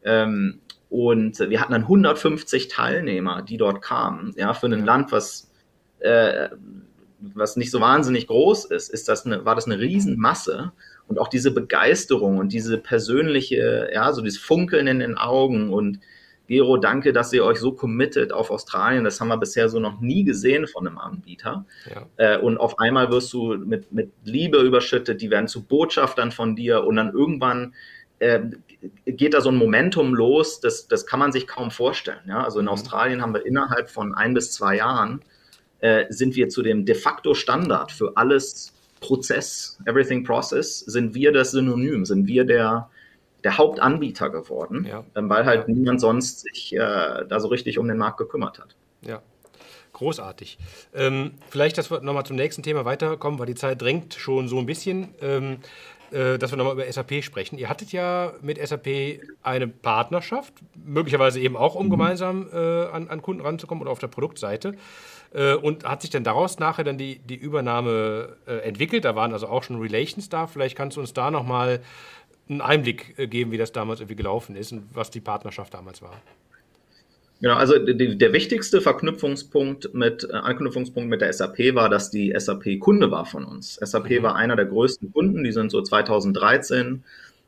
[0.03, 0.59] Ähm,
[0.93, 4.31] und wir hatten dann 150 Teilnehmer, die dort kamen.
[4.37, 5.49] Ja, für ein Land, was,
[5.97, 6.49] äh,
[7.19, 10.71] was nicht so wahnsinnig groß ist, ist das eine, war das eine Riesenmasse.
[11.07, 15.99] Und auch diese Begeisterung und diese persönliche, ja, so dieses Funkeln in den Augen und
[16.45, 19.03] Gero, danke, dass ihr euch so committet auf Australien.
[19.03, 21.65] Das haben wir bisher so noch nie gesehen von einem Anbieter.
[21.89, 22.35] Ja.
[22.35, 26.55] Äh, und auf einmal wirst du mit, mit Liebe überschüttet, die werden zu Botschaftern von
[26.55, 27.73] dir und dann irgendwann
[28.19, 28.41] äh,
[29.05, 32.21] geht da so ein Momentum los, das, das kann man sich kaum vorstellen.
[32.27, 32.43] Ja?
[32.43, 32.71] Also in mhm.
[32.71, 35.21] Australien haben wir innerhalb von ein bis zwei Jahren
[35.79, 41.33] äh, sind wir zu dem de facto Standard für alles Prozess, Everything Process, sind wir
[41.33, 42.89] das Synonym, sind wir der,
[43.43, 45.03] der Hauptanbieter geworden, ja.
[45.15, 45.73] Ähm, weil halt ja.
[45.73, 46.79] niemand sonst sich äh,
[47.27, 48.75] da so richtig um den Markt gekümmert hat.
[49.01, 49.21] Ja.
[49.91, 50.57] Großartig.
[50.95, 54.57] Ähm, vielleicht, dass wir nochmal zum nächsten Thema weiterkommen, weil die Zeit drängt schon so
[54.57, 55.57] ein bisschen, ähm,
[56.13, 57.57] äh, dass wir nochmal über SAP sprechen.
[57.57, 61.91] Ihr hattet ja mit SAP eine Partnerschaft, möglicherweise eben auch, um mhm.
[61.91, 64.75] gemeinsam äh, an, an, Kunden ranzukommen oder auf der Produktseite.
[65.33, 69.05] Äh, und hat sich dann daraus nachher dann die, die Übernahme äh, entwickelt?
[69.05, 70.47] Da waren also auch schon Relations da.
[70.47, 71.81] Vielleicht kannst du uns da nochmal
[72.47, 76.01] einen Einblick äh, geben, wie das damals irgendwie gelaufen ist und was die Partnerschaft damals
[76.01, 76.13] war.
[77.43, 82.33] Genau, also die, der wichtigste Verknüpfungspunkt mit äh, Anknüpfungspunkt mit der SAP war, dass die
[82.33, 83.75] SAP Kunde war von uns.
[83.75, 84.23] SAP mhm.
[84.23, 87.03] war einer der größten Kunden, die sind so 2013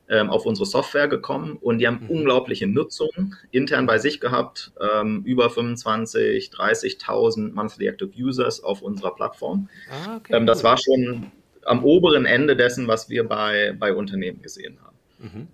[0.09, 2.09] ähm, auf unsere Software gekommen und die haben mhm.
[2.09, 9.15] unglaubliche Nutzung intern bei sich gehabt, ähm, über 25, 30.000 Monthly Active Users auf unserer
[9.15, 9.69] Plattform.
[9.89, 10.63] Ah, okay, ähm, das cool.
[10.65, 11.31] war schon
[11.63, 14.97] am oberen Ende dessen, was wir bei, bei Unternehmen gesehen haben.
[15.19, 15.47] Mhm.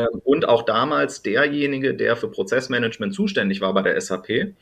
[0.00, 4.54] Ähm, und auch damals derjenige, der für Prozessmanagement zuständig war bei der SAP, äh,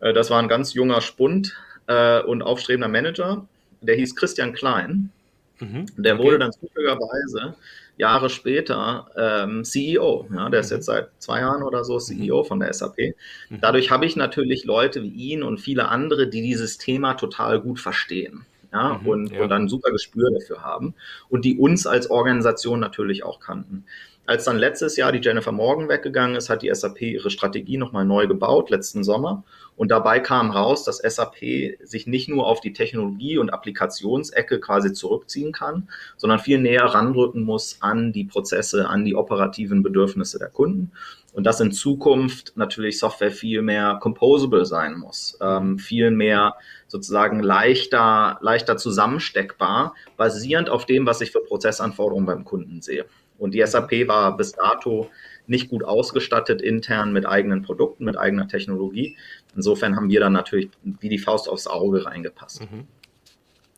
[0.00, 3.46] das war ein ganz junger Spund äh, und aufstrebender Manager,
[3.80, 5.10] der hieß Christian Klein.
[5.58, 5.86] Mhm.
[5.96, 6.24] Der okay.
[6.24, 7.54] wurde dann zufälligerweise
[7.96, 10.26] Jahre später ähm, CEO.
[10.34, 10.76] Ja, der ist mhm.
[10.76, 13.14] jetzt seit zwei Jahren oder so CEO von der SAP.
[13.48, 13.60] Mhm.
[13.60, 17.80] Dadurch habe ich natürlich Leute wie ihn und viele andere, die dieses Thema total gut
[17.80, 18.46] verstehen.
[18.72, 19.42] Ja, mhm, und, ja.
[19.42, 20.94] und dann super Gespür dafür haben
[21.28, 23.84] und die uns als Organisation natürlich auch kannten.
[24.24, 28.04] Als dann letztes Jahr die Jennifer Morgan weggegangen ist, hat die SAP ihre Strategie nochmal
[28.04, 29.42] neu gebaut, letzten Sommer.
[29.74, 34.92] Und dabei kam raus, dass SAP sich nicht nur auf die Technologie- und Applikationsecke quasi
[34.92, 40.50] zurückziehen kann, sondern viel näher ranrücken muss an die Prozesse, an die operativen Bedürfnisse der
[40.50, 40.92] Kunden.
[41.32, 46.54] Und dass in Zukunft natürlich Software viel mehr composable sein muss, ähm, viel mehr
[46.86, 53.06] sozusagen leichter, leichter zusammensteckbar, basierend auf dem, was ich für Prozessanforderungen beim Kunden sehe.
[53.42, 55.10] Und die SAP war bis dato
[55.48, 59.16] nicht gut ausgestattet intern mit eigenen Produkten, mit eigener Technologie.
[59.56, 62.62] Insofern haben wir dann natürlich wie die Faust aufs Auge reingepasst.
[62.62, 62.86] Mhm.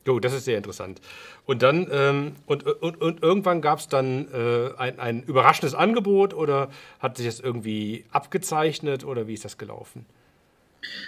[0.06, 1.00] Jo, das ist sehr interessant.
[1.46, 6.34] Und dann, ähm, und, und, und irgendwann gab es dann äh, ein, ein überraschendes Angebot
[6.34, 6.68] oder
[7.00, 10.04] hat sich das irgendwie abgezeichnet oder wie ist das gelaufen?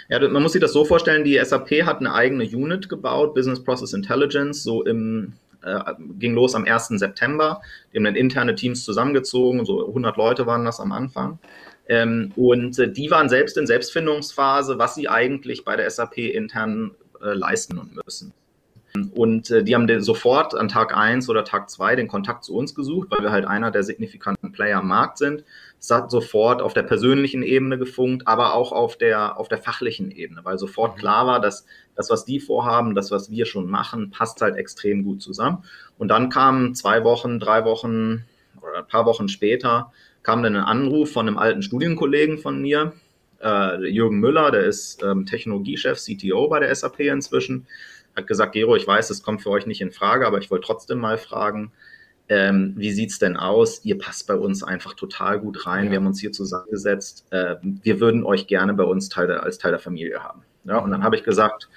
[0.09, 3.63] Ja, man muss sich das so vorstellen, die SAP hat eine eigene Unit gebaut, Business
[3.63, 5.33] Process Intelligence, so im,
[5.67, 6.87] äh, ging los am 1.
[6.99, 7.61] September.
[7.91, 11.39] Die haben dann interne Teams zusammengezogen, so 100 Leute waren das am Anfang.
[11.89, 16.91] Ähm, und äh, die waren selbst in Selbstfindungsphase, was sie eigentlich bei der SAP intern
[17.21, 18.33] äh, leisten und müssen.
[19.15, 22.55] Und äh, die haben den sofort an Tag 1 oder Tag 2 den Kontakt zu
[22.55, 25.43] uns gesucht, weil wir halt einer der signifikanten Player am Markt sind.
[25.79, 30.11] Es hat sofort auf der persönlichen Ebene gefunkt, aber auch auf der, auf der fachlichen
[30.11, 30.99] Ebene, weil sofort mhm.
[30.99, 35.03] klar war, dass das, was die vorhaben, das, was wir schon machen, passt halt extrem
[35.03, 35.63] gut zusammen.
[35.97, 38.25] Und dann kamen zwei Wochen, drei Wochen
[38.61, 39.91] oder ein paar Wochen später,
[40.23, 42.93] kam dann ein Anruf von einem alten Studienkollegen von mir,
[43.41, 47.67] äh, Jürgen Müller, der ist ähm, Technologiechef, CTO bei der SAP inzwischen
[48.17, 50.65] hat gesagt, Gero, ich weiß, es kommt für euch nicht in Frage, aber ich wollte
[50.65, 51.71] trotzdem mal fragen,
[52.29, 53.85] ähm, wie sieht es denn aus?
[53.85, 55.85] Ihr passt bei uns einfach total gut rein.
[55.85, 55.91] Ja.
[55.91, 57.25] Wir haben uns hier zusammengesetzt.
[57.29, 60.41] Äh, wir würden euch gerne bei uns Teil der, als Teil der Familie haben.
[60.65, 61.69] Ja, und dann habe ich gesagt,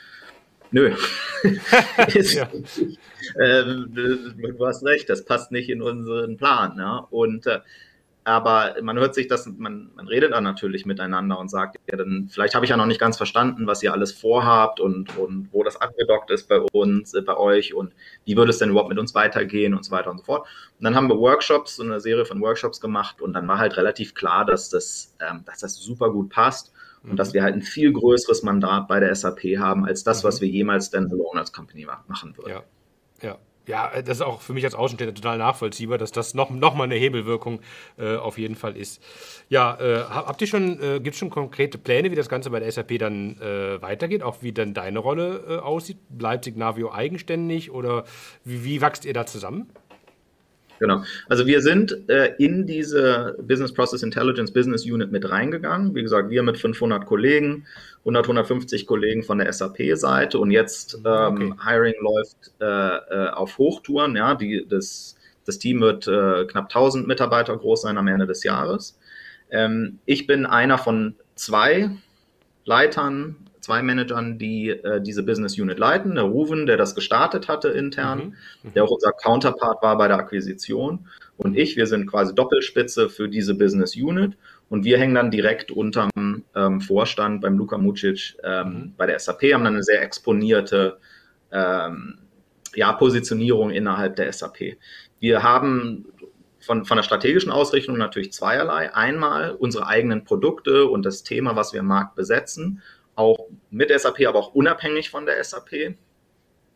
[0.73, 0.93] nö,
[1.45, 2.49] ja.
[3.37, 6.75] äh, du hast recht, das passt nicht in unseren Plan.
[6.79, 7.07] Ja?
[7.11, 7.61] Und äh,
[8.25, 12.29] aber man hört sich das, man, man redet dann natürlich miteinander und sagt, ja, dann
[12.31, 15.63] vielleicht habe ich ja noch nicht ganz verstanden, was ihr alles vorhabt und, und wo
[15.63, 17.95] das angedockt ist bei uns, äh, bei euch und
[18.25, 20.47] wie würde es denn überhaupt mit uns weitergehen und so weiter und so fort.
[20.79, 23.77] Und dann haben wir Workshops, so eine Serie von Workshops gemacht und dann war halt
[23.79, 27.17] relativ klar, dass das, ähm, dass das super gut passt und mhm.
[27.17, 30.45] dass wir halt ein viel größeres Mandat bei der SAP haben, als das, was mhm.
[30.45, 32.51] wir jemals standalone als Company machen würden.
[32.51, 32.63] Ja,
[33.23, 33.39] ja.
[33.71, 36.83] Ja, das ist auch für mich als Außenstehender total nachvollziehbar, dass das noch, noch mal
[36.85, 37.61] eine Hebelwirkung
[37.99, 39.01] äh, auf jeden Fall ist.
[39.49, 42.59] Ja, äh, habt ihr schon, äh, gibt es schon konkrete Pläne, wie das Ganze bei
[42.59, 45.99] der SAP dann äh, weitergeht, auch wie dann deine Rolle äh, aussieht?
[46.09, 48.03] Bleibt Signavio eigenständig oder
[48.43, 49.71] wie, wie wächst ihr da zusammen?
[50.81, 51.05] Genau.
[51.29, 55.95] Also wir sind äh, in diese Business Process Intelligence Business Unit mit reingegangen.
[55.95, 57.67] Wie gesagt, wir mit 500 Kollegen,
[58.01, 61.53] 100, 150 Kollegen von der SAP-Seite und jetzt ähm, okay.
[61.63, 64.17] Hiring läuft äh, äh, auf Hochtouren.
[64.17, 68.43] Ja, die, das, das Team wird äh, knapp 1000 Mitarbeiter groß sein am Ende des
[68.43, 68.99] Jahres.
[69.51, 71.91] Ähm, ich bin einer von zwei
[72.65, 73.37] Leitern
[73.71, 76.17] zwei Managern, die äh, diese Business Unit leiten.
[76.17, 78.25] Der Ruven, der das gestartet hatte intern, mhm.
[78.65, 78.75] Mhm.
[78.75, 81.07] der auch unser Counterpart war bei der Akquisition.
[81.37, 84.33] Und ich, wir sind quasi Doppelspitze für diese Business Unit.
[84.71, 86.11] Und wir hängen dann direkt unterm
[86.57, 88.95] ähm, Vorstand beim Luka Mucic ähm, mhm.
[88.97, 90.97] bei der SAP, haben dann eine sehr exponierte
[91.53, 92.19] ähm,
[92.75, 94.79] ja, Positionierung innerhalb der SAP.
[95.21, 96.07] Wir haben
[96.61, 98.93] von, von der strategischen Ausrichtung natürlich zweierlei.
[98.95, 102.83] Einmal unsere eigenen Produkte und das Thema, was wir im Markt besetzen
[103.21, 105.95] auch mit SAP, aber auch unabhängig von der SAP,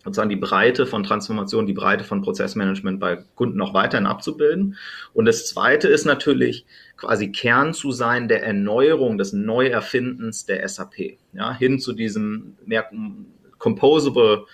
[0.05, 4.76] sozusagen die Breite von Transformation, die Breite von Prozessmanagement bei Kunden noch weiterhin abzubilden.
[5.14, 6.66] Und das Zweite ist natürlich
[6.97, 12.88] quasi Kern zu sein der Erneuerung, des Neuerfindens der SAP, ja, hin zu diesem mehr
[13.59, 14.45] composable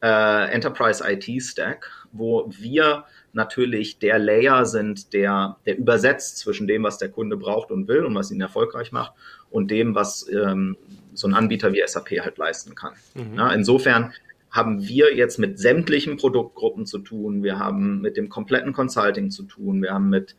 [0.00, 6.82] äh, Enterprise IT Stack, wo wir natürlich der Layer sind, der, der übersetzt zwischen dem,
[6.82, 9.12] was der Kunde braucht und will und was ihn erfolgreich macht
[9.50, 10.76] und dem, was ähm,
[11.14, 12.92] so ein Anbieter wie SAP halt leisten kann.
[13.14, 13.36] Mhm.
[13.36, 14.12] Ja, insofern
[14.50, 17.42] haben wir jetzt mit sämtlichen Produktgruppen zu tun.
[17.42, 19.82] Wir haben mit dem kompletten Consulting zu tun.
[19.82, 20.34] Wir haben mit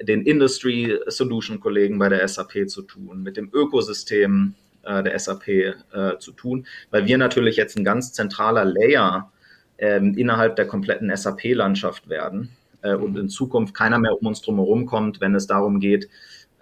[0.00, 5.48] den Industry Solution Kollegen bei der SAP zu tun, mit dem Ökosystem äh, der SAP
[5.48, 5.74] äh,
[6.18, 9.32] zu tun, weil wir natürlich jetzt ein ganz zentraler Layer
[9.78, 12.50] ähm, innerhalb der kompletten SAP-Landschaft werden
[12.82, 13.22] äh, und mhm.
[13.22, 16.08] in Zukunft keiner mehr um uns drumherum kommt, wenn es darum geht,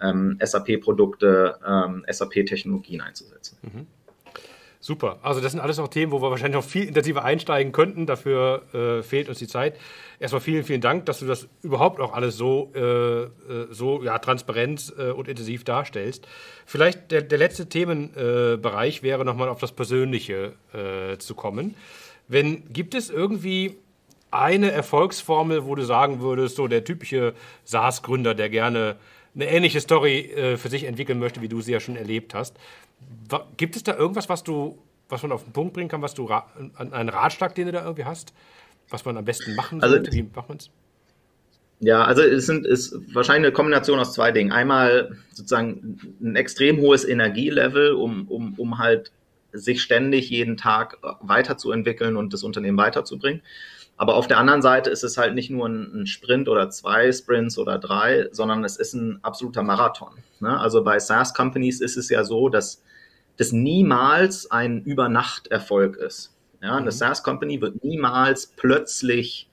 [0.05, 3.59] ähm, SAP-Produkte, ähm, SAP-Technologien einzusetzen.
[3.63, 3.87] Mhm.
[4.85, 5.19] Super.
[5.23, 8.05] Also das sind alles auch Themen, wo wir wahrscheinlich noch viel intensiver einsteigen könnten.
[8.05, 9.79] Dafür äh, fehlt uns die Zeit.
[10.21, 13.29] Erstmal vielen, vielen Dank, dass du das überhaupt auch alles so, äh, äh
[13.71, 16.29] so ja, transparent äh, und intensiv darstellst.
[16.67, 21.77] Vielleicht der, der letzte Themenbereich wäre nochmal auf das Persönliche äh, zu kommen.
[22.29, 23.79] Wenn, gibt es irgendwie
[24.31, 27.33] eine Erfolgsformel, wo du sagen würdest, so der typische
[27.65, 28.97] SaaS-Gründer, der gerne
[29.35, 32.57] eine ähnliche Story äh, für sich entwickeln möchte, wie du sie ja schon erlebt hast.
[33.57, 34.79] Gibt es da irgendwas, was du,
[35.09, 36.29] was man auf den Punkt bringen kann, was du
[36.77, 38.33] einen Ratschlag, den du da irgendwie hast,
[38.89, 40.13] was man am besten machen also, sollte?
[40.13, 40.71] Wie macht man es?
[41.81, 44.53] Ja, also es sind, ist wahrscheinlich eine Kombination aus zwei Dingen.
[44.53, 49.11] Einmal sozusagen ein extrem hohes Energielevel, um, um, um halt
[49.53, 53.43] sich ständig jeden Tag weiterzuentwickeln und das Unternehmen weiterzubringen.
[53.97, 57.59] Aber auf der anderen Seite ist es halt nicht nur ein, Sprint oder zwei Sprints
[57.59, 60.13] oder drei, sondern es ist ein absoluter Marathon.
[60.41, 60.59] Ne?
[60.59, 62.83] Also bei SaaS-Companies ist es ja so, dass
[63.37, 66.35] das niemals ein Übernacht-Erfolg ist.
[66.61, 66.77] Ja?
[66.77, 66.91] Eine mhm.
[66.91, 69.49] SaaS-Company wird niemals plötzlich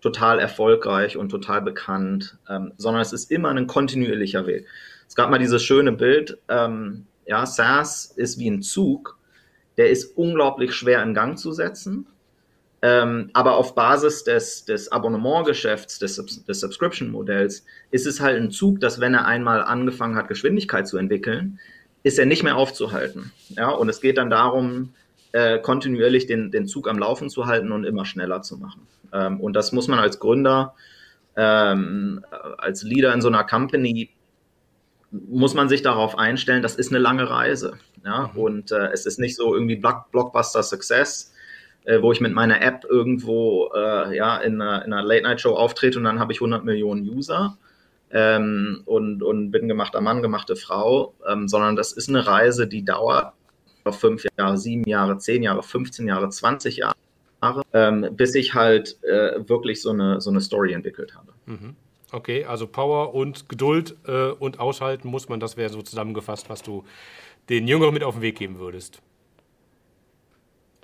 [0.00, 4.66] total erfolgreich und total bekannt, ähm, sondern es ist immer ein kontinuierlicher Weg.
[5.08, 9.18] Es gab mal dieses schöne Bild, ähm, ja, SaaS ist wie ein Zug,
[9.76, 12.06] der ist unglaublich schwer in Gang zu setzen
[12.86, 18.78] ähm, aber auf Basis des, des Abonnementgeschäfts, des, des Subscription-Modells, ist es halt ein Zug,
[18.80, 21.58] dass wenn er einmal angefangen hat, Geschwindigkeit zu entwickeln,
[22.02, 23.32] ist er nicht mehr aufzuhalten.
[23.48, 24.92] Ja, und es geht dann darum,
[25.32, 28.86] äh, kontinuierlich den, den Zug am Laufen zu halten und immer schneller zu machen.
[29.14, 30.74] Ähm, und das muss man als Gründer,
[31.36, 32.22] ähm,
[32.58, 34.10] als Leader in so einer Company,
[35.10, 37.78] muss man sich darauf einstellen, das ist eine lange Reise.
[38.04, 38.30] Ja?
[38.34, 38.38] Mhm.
[38.38, 41.33] Und äh, es ist nicht so irgendwie Blockbuster Success,
[41.84, 46.04] äh, wo ich mit meiner App irgendwo äh, ja, in einer, einer Late-Night-Show auftrete und
[46.04, 47.56] dann habe ich 100 Millionen User
[48.10, 52.84] ähm, und, und bin gemachter Mann, gemachte Frau, ähm, sondern das ist eine Reise, die
[52.84, 53.32] dauert
[53.92, 56.94] fünf Jahre, sieben Jahre, zehn Jahre, 15 Jahre, 20 Jahre,
[57.72, 61.32] ähm, bis ich halt äh, wirklich so eine, so eine Story entwickelt habe.
[61.46, 61.76] Mhm.
[62.12, 66.62] Okay, also Power und Geduld äh, und Aushalten muss man, das wäre so zusammengefasst, was
[66.62, 66.84] du
[67.48, 69.02] den Jüngeren mit auf den Weg geben würdest.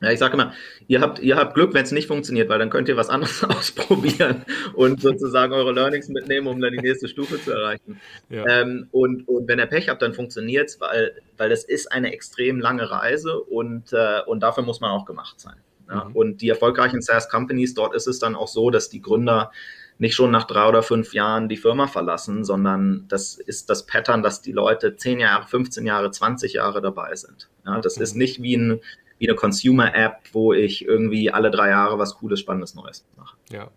[0.01, 0.55] Ja, ich sage immer,
[0.89, 3.45] ihr habt, ihr habt Glück, wenn es nicht funktioniert, weil dann könnt ihr was anderes
[3.49, 4.45] ausprobieren
[4.75, 8.01] und sozusagen eure Learnings mitnehmen, um dann die nächste Stufe zu erreichen.
[8.31, 8.47] Ja.
[8.47, 12.13] Ähm, und, und wenn ihr Pech habt, dann funktioniert es, weil, weil das ist eine
[12.13, 15.57] extrem lange Reise und, äh, und dafür muss man auch gemacht sein.
[15.91, 16.05] Ja?
[16.05, 16.17] Mhm.
[16.17, 19.51] Und die erfolgreichen SaaS-Companies, dort ist es dann auch so, dass die Gründer
[19.99, 24.23] nicht schon nach drei oder fünf Jahren die Firma verlassen, sondern das ist das Pattern,
[24.23, 27.51] dass die Leute zehn Jahre, 15 Jahre, 20 Jahre dabei sind.
[27.67, 28.03] Ja, das mhm.
[28.03, 28.81] ist nicht wie ein
[29.21, 33.37] wie eine Consumer-App, wo ich irgendwie alle drei Jahre was Cooles, Spannendes, Neues mache.
[33.53, 33.69] Ja.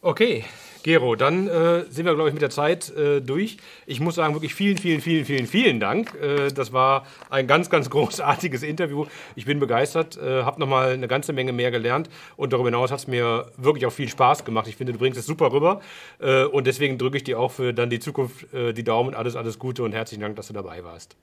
[0.00, 0.44] Okay,
[0.84, 3.56] Gero, dann äh, sind wir, glaube ich, mit der Zeit äh, durch.
[3.86, 6.14] Ich muss sagen, wirklich vielen, vielen, vielen, vielen, vielen Dank.
[6.22, 9.06] Äh, das war ein ganz, ganz großartiges Interview.
[9.34, 12.98] Ich bin begeistert, äh, habe nochmal eine ganze Menge mehr gelernt und darüber hinaus hat
[12.98, 14.68] es mir wirklich auch viel Spaß gemacht.
[14.68, 15.80] Ich finde, du bringst es super rüber
[16.20, 19.14] äh, und deswegen drücke ich dir auch für dann die Zukunft äh, die Daumen.
[19.14, 21.16] Alles, alles Gute und herzlichen Dank, dass du dabei warst.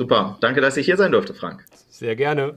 [0.00, 1.62] Super, danke, dass ich hier sein durfte, Frank.
[1.90, 2.54] Sehr gerne.